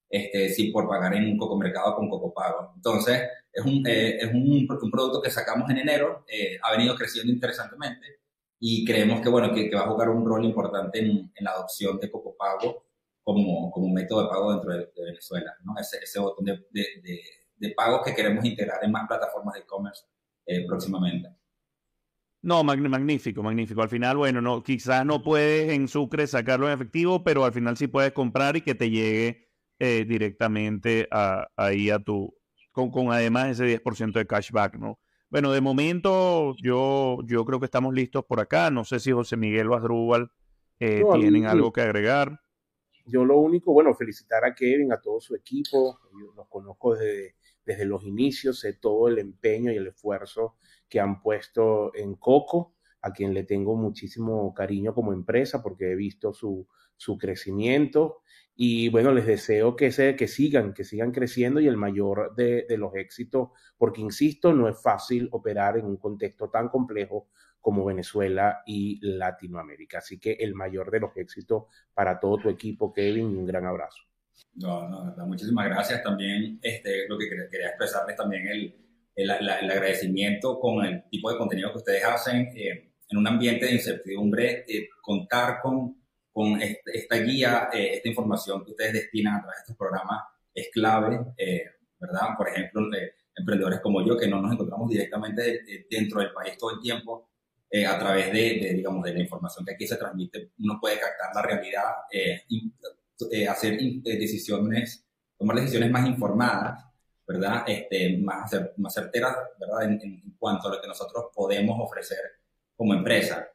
este, 0.08 0.50
si 0.50 0.70
por 0.70 0.88
pagar 0.88 1.14
en 1.14 1.24
un 1.24 1.38
Coco 1.38 1.56
Mercado 1.56 1.96
con 1.96 2.10
Coco 2.10 2.34
Pago. 2.34 2.72
Entonces, 2.76 3.22
es 3.52 3.64
un, 3.64 3.86
eh, 3.86 4.18
es 4.18 4.32
un, 4.32 4.66
un, 4.68 4.90
producto 4.90 5.22
que 5.22 5.30
sacamos 5.30 5.70
en 5.70 5.78
enero, 5.78 6.24
eh, 6.28 6.58
ha 6.62 6.72
venido 6.72 6.94
creciendo 6.94 7.32
interesantemente 7.32 8.20
y 8.58 8.84
creemos 8.84 9.20
que, 9.20 9.28
bueno, 9.28 9.54
que, 9.54 9.70
va 9.74 9.82
a 9.82 9.88
jugar 9.88 10.10
un 10.10 10.26
rol 10.26 10.44
importante 10.44 10.98
en, 11.00 11.32
en 11.34 11.44
la 11.44 11.52
adopción 11.52 11.98
de 11.98 12.10
Coco 12.10 12.36
Pago 12.36 12.84
como, 13.22 13.70
como 13.70 13.88
método 13.88 14.22
de 14.22 14.28
pago 14.28 14.52
dentro 14.52 14.72
de, 14.72 15.04
Venezuela, 15.04 15.54
¿no? 15.64 15.74
Ese, 15.78 15.98
ese 15.98 16.18
botón 16.20 16.44
de, 16.44 16.66
de, 16.70 17.22
de, 17.56 17.70
pagos 17.70 18.02
que 18.04 18.14
queremos 18.14 18.44
integrar 18.44 18.84
en 18.84 18.90
más 18.90 19.06
plataformas 19.06 19.54
de 19.54 19.60
e-commerce 19.60 20.04
eh, 20.46 20.66
próximamente. 20.66 21.28
No, 22.42 22.64
magnífico, 22.64 23.42
magnífico. 23.42 23.82
Al 23.82 23.88
final, 23.88 24.16
bueno, 24.16 24.40
no, 24.40 24.62
quizás 24.64 25.06
no 25.06 25.22
puedes 25.22 25.70
en 25.70 25.86
Sucre 25.86 26.26
sacarlo 26.26 26.66
en 26.66 26.74
efectivo, 26.74 27.22
pero 27.22 27.44
al 27.44 27.52
final 27.52 27.76
sí 27.76 27.86
puedes 27.86 28.12
comprar 28.12 28.56
y 28.56 28.62
que 28.62 28.74
te 28.74 28.90
llegue 28.90 29.48
eh, 29.78 30.04
directamente 30.08 31.06
a, 31.12 31.46
ahí 31.56 31.88
a 31.90 32.00
tu, 32.00 32.34
con, 32.72 32.90
con 32.90 33.12
además 33.12 33.50
ese 33.50 33.80
10% 33.82 34.12
de 34.12 34.26
cashback, 34.26 34.76
¿no? 34.76 34.98
Bueno, 35.30 35.52
de 35.52 35.60
momento 35.60 36.54
yo, 36.60 37.18
yo 37.24 37.44
creo 37.44 37.58
que 37.60 37.64
estamos 37.64 37.94
listos 37.94 38.24
por 38.24 38.40
acá. 38.40 38.70
No 38.70 38.84
sé 38.84 39.00
si 39.00 39.12
José 39.12 39.36
Miguel 39.36 39.70
o 39.70 39.76
Asdrúbal 39.76 40.30
eh, 40.78 41.02
tienen 41.14 41.46
algo 41.46 41.72
que 41.72 41.80
agregar. 41.80 42.40
yo 43.06 43.24
lo 43.24 43.38
único, 43.38 43.72
bueno, 43.72 43.94
felicitar 43.94 44.44
a 44.44 44.54
Kevin, 44.54 44.92
a 44.92 45.00
todo 45.00 45.20
su 45.20 45.34
equipo, 45.36 46.00
yo 46.12 46.32
los 46.34 46.48
conozco 46.48 46.94
desde, 46.94 47.36
desde 47.64 47.84
los 47.84 48.04
inicios, 48.04 48.60
sé 48.60 48.74
todo 48.74 49.08
el 49.08 49.18
empeño 49.18 49.72
y 49.72 49.76
el 49.76 49.88
esfuerzo 49.88 50.56
que 50.88 51.00
han 51.00 51.20
puesto 51.20 51.94
en 51.94 52.14
Coco, 52.16 52.74
a 53.00 53.12
quien 53.12 53.34
le 53.34 53.44
tengo 53.44 53.76
muchísimo 53.76 54.54
cariño 54.54 54.94
como 54.94 55.12
empresa 55.12 55.62
porque 55.62 55.92
he 55.92 55.94
visto 55.96 56.32
su, 56.32 56.68
su 56.96 57.18
crecimiento 57.18 58.22
y 58.54 58.90
bueno, 58.90 59.12
les 59.12 59.26
deseo 59.26 59.74
que, 59.76 59.90
que 60.16 60.28
sigan, 60.28 60.74
que 60.74 60.84
sigan 60.84 61.10
creciendo 61.10 61.60
y 61.60 61.66
el 61.66 61.76
mayor 61.76 62.34
de, 62.36 62.66
de 62.68 62.76
los 62.76 62.94
éxitos, 62.94 63.48
porque 63.78 64.02
insisto, 64.02 64.52
no 64.52 64.68
es 64.68 64.80
fácil 64.80 65.28
operar 65.32 65.78
en 65.78 65.86
un 65.86 65.96
contexto 65.96 66.50
tan 66.50 66.68
complejo 66.68 67.28
como 67.60 67.84
Venezuela 67.84 68.62
y 68.66 68.98
Latinoamérica. 69.00 69.98
Así 69.98 70.18
que 70.18 70.32
el 70.32 70.54
mayor 70.54 70.90
de 70.90 71.00
los 71.00 71.16
éxitos 71.16 71.64
para 71.94 72.20
todo 72.20 72.38
tu 72.38 72.50
equipo, 72.50 72.92
Kevin, 72.92 73.30
y 73.32 73.36
un 73.36 73.46
gran 73.46 73.66
abrazo. 73.66 74.11
No, 74.54 74.88
no, 74.88 75.26
muchísimas 75.26 75.66
gracias. 75.66 76.02
También 76.02 76.58
este, 76.62 77.08
lo 77.08 77.18
que 77.18 77.28
quería 77.50 77.68
expresarles 77.68 78.16
también 78.16 78.46
el, 78.46 78.74
el, 79.14 79.30
el, 79.30 79.48
agradecimiento 79.70 80.58
con 80.58 80.84
el 80.84 81.08
tipo 81.08 81.30
de 81.30 81.38
contenido 81.38 81.72
que 81.72 81.78
ustedes 81.78 82.04
hacen 82.04 82.48
eh, 82.54 82.92
en 83.08 83.18
un 83.18 83.26
ambiente 83.26 83.66
de 83.66 83.72
incertidumbre, 83.72 84.64
eh, 84.68 84.88
contar 85.00 85.60
con, 85.62 86.02
con 86.32 86.60
este, 86.60 86.98
esta 86.98 87.16
guía, 87.16 87.68
eh, 87.72 87.94
esta 87.94 88.08
información 88.08 88.64
que 88.64 88.72
ustedes 88.72 88.92
destinan 88.92 89.36
a 89.36 89.40
través 89.40 89.56
de 89.56 89.62
estos 89.62 89.76
programas 89.76 90.22
es 90.54 90.68
clave, 90.70 91.18
¿verdad? 91.98 92.36
Por 92.36 92.48
ejemplo, 92.48 92.82
emprendedores 93.34 93.80
como 93.80 94.06
yo 94.06 94.18
que 94.18 94.28
no 94.28 94.40
nos 94.42 94.52
encontramos 94.52 94.90
directamente 94.90 95.62
dentro 95.88 96.20
del 96.20 96.30
país 96.32 96.58
todo 96.58 96.72
el 96.72 96.80
tiempo, 96.80 97.32
eh, 97.74 97.86
a 97.86 97.98
través 97.98 98.30
de, 98.30 98.74
digamos, 98.74 99.02
de 99.02 99.14
la 99.14 99.20
información 99.20 99.64
que 99.64 99.72
aquí 99.72 99.86
se 99.86 99.96
transmite, 99.96 100.50
uno 100.58 100.78
puede 100.78 101.00
captar 101.00 101.34
la 101.34 101.40
realidad, 101.40 101.84
eh, 102.12 102.42
eh, 103.30 103.48
hacer 103.48 103.78
decisiones, 104.02 105.06
tomar 105.38 105.56
decisiones 105.56 105.90
más 105.90 106.06
informadas, 106.06 106.84
¿verdad? 107.26 107.64
Este, 107.66 108.18
más, 108.18 108.50
más 108.76 108.94
certeras, 108.94 109.36
¿verdad? 109.58 109.82
En, 109.84 110.34
cuanto 110.38 110.68
a 110.68 110.74
lo 110.74 110.80
que 110.80 110.88
nosotros 110.88 111.26
podemos 111.34 111.76
ofrecer 111.80 112.18
como 112.76 112.94
empresa. 112.94 113.46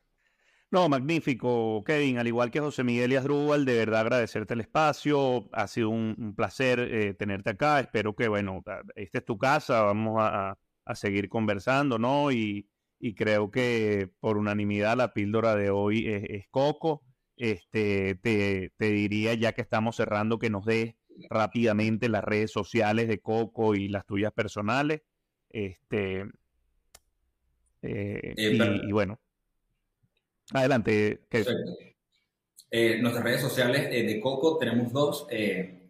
No, 0.69 0.88
magnífico, 0.89 1.84
Kevin. 1.86 2.17
Al 2.17 2.27
igual 2.27 2.51
que 2.51 2.60
José 2.60 2.84
Miguel 2.84 3.13
y 3.13 3.15
Asdrúbal, 3.15 3.65
de 3.65 3.77
verdad 3.77 4.01
agradecerte 4.01 4.53
el 4.53 4.62
espacio. 4.62 5.49
Ha 5.53 5.67
sido 5.67 5.89
un, 5.89 6.34
placer 6.36 7.15
tenerte 7.17 7.51
acá. 7.51 7.80
Espero 7.80 8.15
que, 8.15 8.27
bueno, 8.27 8.63
esta 8.95 9.17
es 9.17 9.25
tu 9.25 9.38
casa. 9.38 9.82
Vamos 9.84 10.17
a, 10.19 10.58
a 10.86 10.95
seguir 10.95 11.30
conversando, 11.30 11.97
¿no? 11.97 12.32
Y, 12.32 12.69
y 12.99 13.13
creo 13.13 13.51
que 13.51 14.10
por 14.19 14.38
unanimidad 14.38 14.97
la 14.97 15.13
píldora 15.13 15.56
de 15.56 15.69
hoy 15.69 16.08
es, 16.08 16.47
Coco. 16.49 17.03
Este, 17.38 18.15
te, 18.15 18.71
diría, 18.80 19.34
ya 19.36 19.54
que 19.54 19.62
estamos 19.62 19.95
cerrando, 19.95 20.39
que 20.39 20.50
nos 20.50 20.65
dé 20.65 20.97
rápidamente 21.30 22.10
las 22.10 22.23
redes 22.23 22.52
sociales 22.52 23.08
de 23.08 23.19
Coco 23.19 23.76
y 23.76 23.88
las 23.88 24.06
tuyas 24.06 24.34
personales. 24.34 25.04
Este, 25.50 26.26
eh, 27.82 28.34
y, 28.36 28.91
bueno, 28.91 29.19
adelante. 30.52 31.21
Eh, 32.69 33.00
nuestras 33.00 33.23
redes 33.23 33.41
sociales 33.41 33.88
eh, 33.91 34.04
de 34.04 34.19
Coco 34.19 34.58
tenemos 34.58 34.91
dos. 34.91 35.28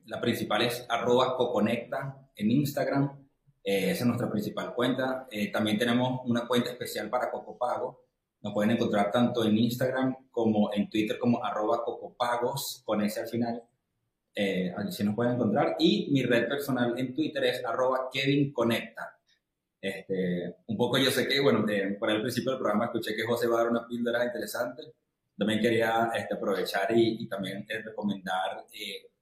la 0.06 0.22
principal 0.22 0.62
es 0.62 0.86
arroba 0.90 1.36
coconecta 1.36 2.30
en 2.36 2.52
Instagram 2.52 3.28
eh, 3.70 3.92
esa 3.92 4.06
es 4.06 4.08
nuestra 4.08 4.32
principal 4.32 4.74
cuenta. 4.74 5.28
Eh, 5.30 5.52
también 5.52 5.78
tenemos 5.78 6.22
una 6.24 6.48
cuenta 6.48 6.70
especial 6.70 7.10
para 7.10 7.30
Cocopago. 7.30 8.07
Nos 8.42 8.54
pueden 8.54 8.72
encontrar 8.72 9.12
tanto 9.12 9.44
en 9.44 9.58
Instagram 9.58 10.30
como 10.32 10.72
en 10.74 10.90
Twitter 10.90 11.18
como 11.18 11.44
arroba 11.44 11.84
cocopagos 11.84 12.84
con 12.86 13.02
ese 13.02 13.22
al 13.22 13.28
final. 13.28 13.64
Eh, 14.36 14.72
así 14.76 15.04
nos 15.04 15.16
pueden 15.16 15.34
encontrar. 15.34 15.76
Y 15.80 16.10
mi 16.12 16.24
red 16.24 16.48
personal 16.48 16.98
en 16.98 17.14
Twitter 17.14 17.44
es 17.46 17.66
arroba 17.66 18.10
Kevin 18.12 18.54
Conecta. 18.54 19.18
Este, 19.82 20.58
un 20.68 20.78
poco 20.78 20.98
yo 20.98 21.12
sé 21.12 21.28
que, 21.28 21.40
bueno, 21.40 21.66
por 22.00 22.10
el 22.12 22.22
principio 22.22 22.52
del 22.52 22.60
programa 22.60 22.86
escuché 22.86 23.16
que 23.16 23.24
José 23.24 23.48
va 23.48 23.56
a 23.56 23.64
dar 23.64 23.72
una 23.72 23.88
píldora 23.88 24.26
interesante. 24.26 24.84
También 25.38 25.60
quería 25.60 26.12
este, 26.16 26.36
aprovechar 26.36 26.96
y, 26.96 27.24
y 27.24 27.28
también 27.28 27.66
recomendar 27.68 28.66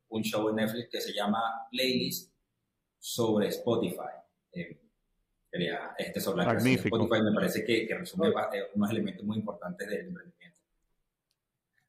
un 0.10 0.21
show 0.23 0.49
en 0.49 0.56
Netflix 0.56 0.89
que 0.89 1.01
se 1.01 1.13
llama 1.13 1.67
Playlist 1.71 2.34
sobre 2.99 3.47
Spotify 3.47 4.25
quería 5.55 5.95
este 5.97 6.19
sobre 6.19 6.45
la 6.45 6.53
Magnífico. 6.53 6.97
Spotify 6.97 7.23
me 7.23 7.31
parece 7.33 7.63
que, 7.63 7.87
resume 7.97 8.29
eh, 8.29 8.63
unos 8.75 8.91
elementos 8.91 9.25
muy 9.25 9.37
importantes 9.37 9.89
del 9.89 10.07
emprendimiento. 10.07 10.59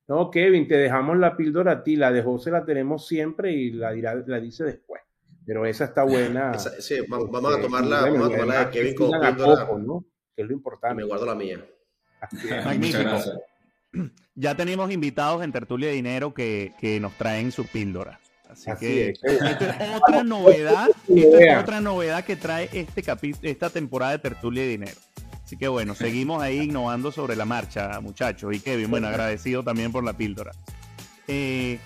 No, 0.09 0.31
Kevin, 0.31 0.69
te 0.69 0.77
dejamos 0.77 1.19
la 1.19 1.37
píldora 1.37 1.73
a 1.73 1.83
ti, 1.83 1.97
la 1.97 2.13
de 2.13 2.23
José 2.23 2.53
la 2.53 2.65
tenemos 2.65 3.07
siempre 3.07 3.53
y 3.53 3.73
la, 3.73 3.91
dirá, 3.91 4.15
la 4.15 4.39
dice 4.39 4.65
después. 4.65 5.03
Pero 5.45 5.67
esa 5.67 5.85
está 5.85 6.05
buena. 6.05 6.55
sí, 6.59 6.97
vamos, 7.09 7.29
a 7.29 7.61
tomarla, 7.61 8.03
vamos 8.03 8.29
a 8.29 8.31
tomarla 8.31 8.65
de 8.67 8.71
Kevin 8.71 8.95
con 8.95 9.11
píldora. 9.21 9.69
¿no? 9.79 10.05
Que 10.35 10.43
es 10.43 10.49
lo 10.49 10.55
importante. 10.55 10.97
me 10.97 11.05
guardo 11.05 11.27
la 11.27 11.35
mía. 11.35 11.65
Magnífico. 12.65 13.19
Ya 14.35 14.55
tenemos 14.55 14.91
invitados 14.93 15.43
en 15.43 15.53
Tertulia 15.53 15.89
de 15.89 15.95
Dinero 15.95 16.35
que, 16.35 16.73
que 16.79 17.01
nos 17.01 17.15
traen 17.15 17.51
su 17.51 17.67
píldora. 17.67 18.21
Así, 18.49 18.71
que 18.79 19.11
es. 19.11 19.19
esta 19.23 19.85
es 19.85 19.97
otra 19.97 20.23
novedad, 20.23 20.89
otra 21.61 21.81
novedad 21.81 22.25
que 22.25 22.37
trae 22.37 22.71
este 22.73 23.05
esta 23.43 23.71
temporada 23.71 24.13
de 24.13 24.19
Tertulia 24.19 24.63
de 24.63 24.69
Dinero. 24.69 25.01
Así 25.45 25.57
que 25.57 25.69
bueno, 25.69 25.95
seguimos 25.97 26.43
ahí 26.43 26.63
innovando 26.63 27.13
sobre 27.13 27.37
la 27.37 27.45
marcha, 27.45 28.01
muchachos. 28.01 28.55
Y 28.55 28.61
Kevin, 28.61 28.91
bueno, 28.91 29.09
agradecido 29.09 29.63
también 29.63 29.93
por 29.93 30.05
la 30.05 30.13
píldora. 30.13 30.53
Eh, 31.29 31.79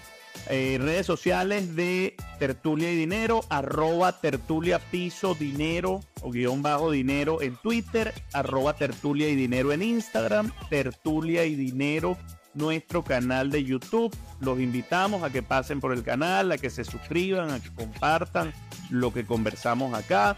eh, 0.49 0.79
redes 0.81 1.07
sociales 1.07 1.77
de 1.77 2.17
Tertulia 2.39 2.91
y 2.91 2.97
Dinero, 2.97 3.45
arroba 3.51 4.21
Tertulia 4.21 4.79
Piso 4.79 5.35
Dinero 5.35 6.01
o 6.23 6.31
guion 6.31 6.63
bajo 6.63 6.91
dinero 6.91 7.43
en 7.43 7.57
Twitter, 7.57 8.13
arroba 8.33 8.75
Tertulia 8.75 9.29
y 9.29 9.37
Dinero 9.37 9.73
en 9.73 9.83
Instagram, 9.83 10.53
Tertulia 10.69 11.45
y 11.45 11.55
Dinero 11.55 12.17
nuestro 12.55 13.05
canal 13.05 13.51
de 13.51 13.65
YouTube. 13.65 14.15
Los 14.41 14.59
invitamos 14.61 15.23
a 15.23 15.31
que 15.31 15.43
pasen 15.43 15.81
por 15.81 15.93
el 15.93 16.03
canal, 16.03 16.53
a 16.53 16.59
que 16.59 16.71
se 16.71 16.85
suscriban, 16.85 17.51
a 17.51 17.61
que 17.61 17.73
compartan 17.75 18.53
lo 18.91 19.13
que 19.13 19.25
conversamos 19.25 19.95
acá. 19.95 20.37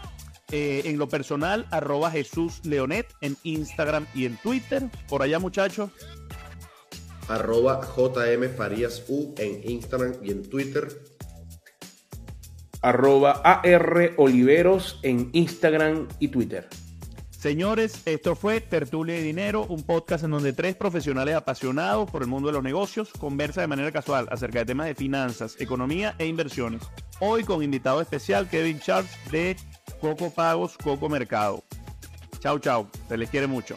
Eh, 0.51 0.83
en 0.85 0.97
lo 0.97 1.07
personal, 1.07 1.65
arroba 1.71 2.11
Jesús 2.11 2.63
Leonet 2.63 3.07
en 3.21 3.37
Instagram 3.43 4.05
y 4.13 4.25
en 4.25 4.37
Twitter. 4.37 4.83
Por 5.07 5.23
allá, 5.23 5.39
muchachos. 5.39 5.89
Arroba 7.27 7.81
JM 7.81 8.55
Farías 8.55 9.03
U 9.07 9.33
en 9.37 9.61
Instagram 9.69 10.13
y 10.21 10.31
en 10.31 10.47
Twitter. 10.47 10.87
Arroba 12.81 13.41
AR 13.43 14.11
Oliveros 14.17 14.99
en 15.03 15.29
Instagram 15.31 16.07
y 16.19 16.27
Twitter. 16.27 16.67
Señores, 17.43 18.03
esto 18.05 18.37
fue 18.37 18.61
Tertulia 18.61 19.19
y 19.19 19.21
Dinero, 19.21 19.65
un 19.67 19.83
podcast 19.83 20.23
en 20.23 20.31
donde 20.31 20.53
tres 20.53 20.77
profesionales 20.77 21.35
apasionados 21.35 22.09
por 22.09 22.21
el 22.21 22.29
mundo 22.29 22.47
de 22.47 22.53
los 22.53 22.63
negocios 22.63 23.11
conversan 23.19 23.63
de 23.63 23.67
manera 23.67 23.91
casual 23.91 24.29
acerca 24.31 24.59
de 24.59 24.65
temas 24.65 24.87
de 24.87 24.95
finanzas, 24.95 25.59
economía 25.59 26.15
e 26.19 26.25
inversiones. 26.25 26.83
Hoy 27.19 27.43
con 27.43 27.61
invitado 27.61 27.99
especial 27.99 28.47
Kevin 28.47 28.79
Charles 28.79 29.11
de 29.29 29.57
Coco 29.99 30.33
Pagos, 30.33 30.77
Coco 30.77 31.09
Mercado. 31.09 31.65
Chau, 32.39 32.59
chau. 32.59 32.87
Se 33.09 33.17
les 33.17 33.29
quiere 33.29 33.47
mucho. 33.47 33.75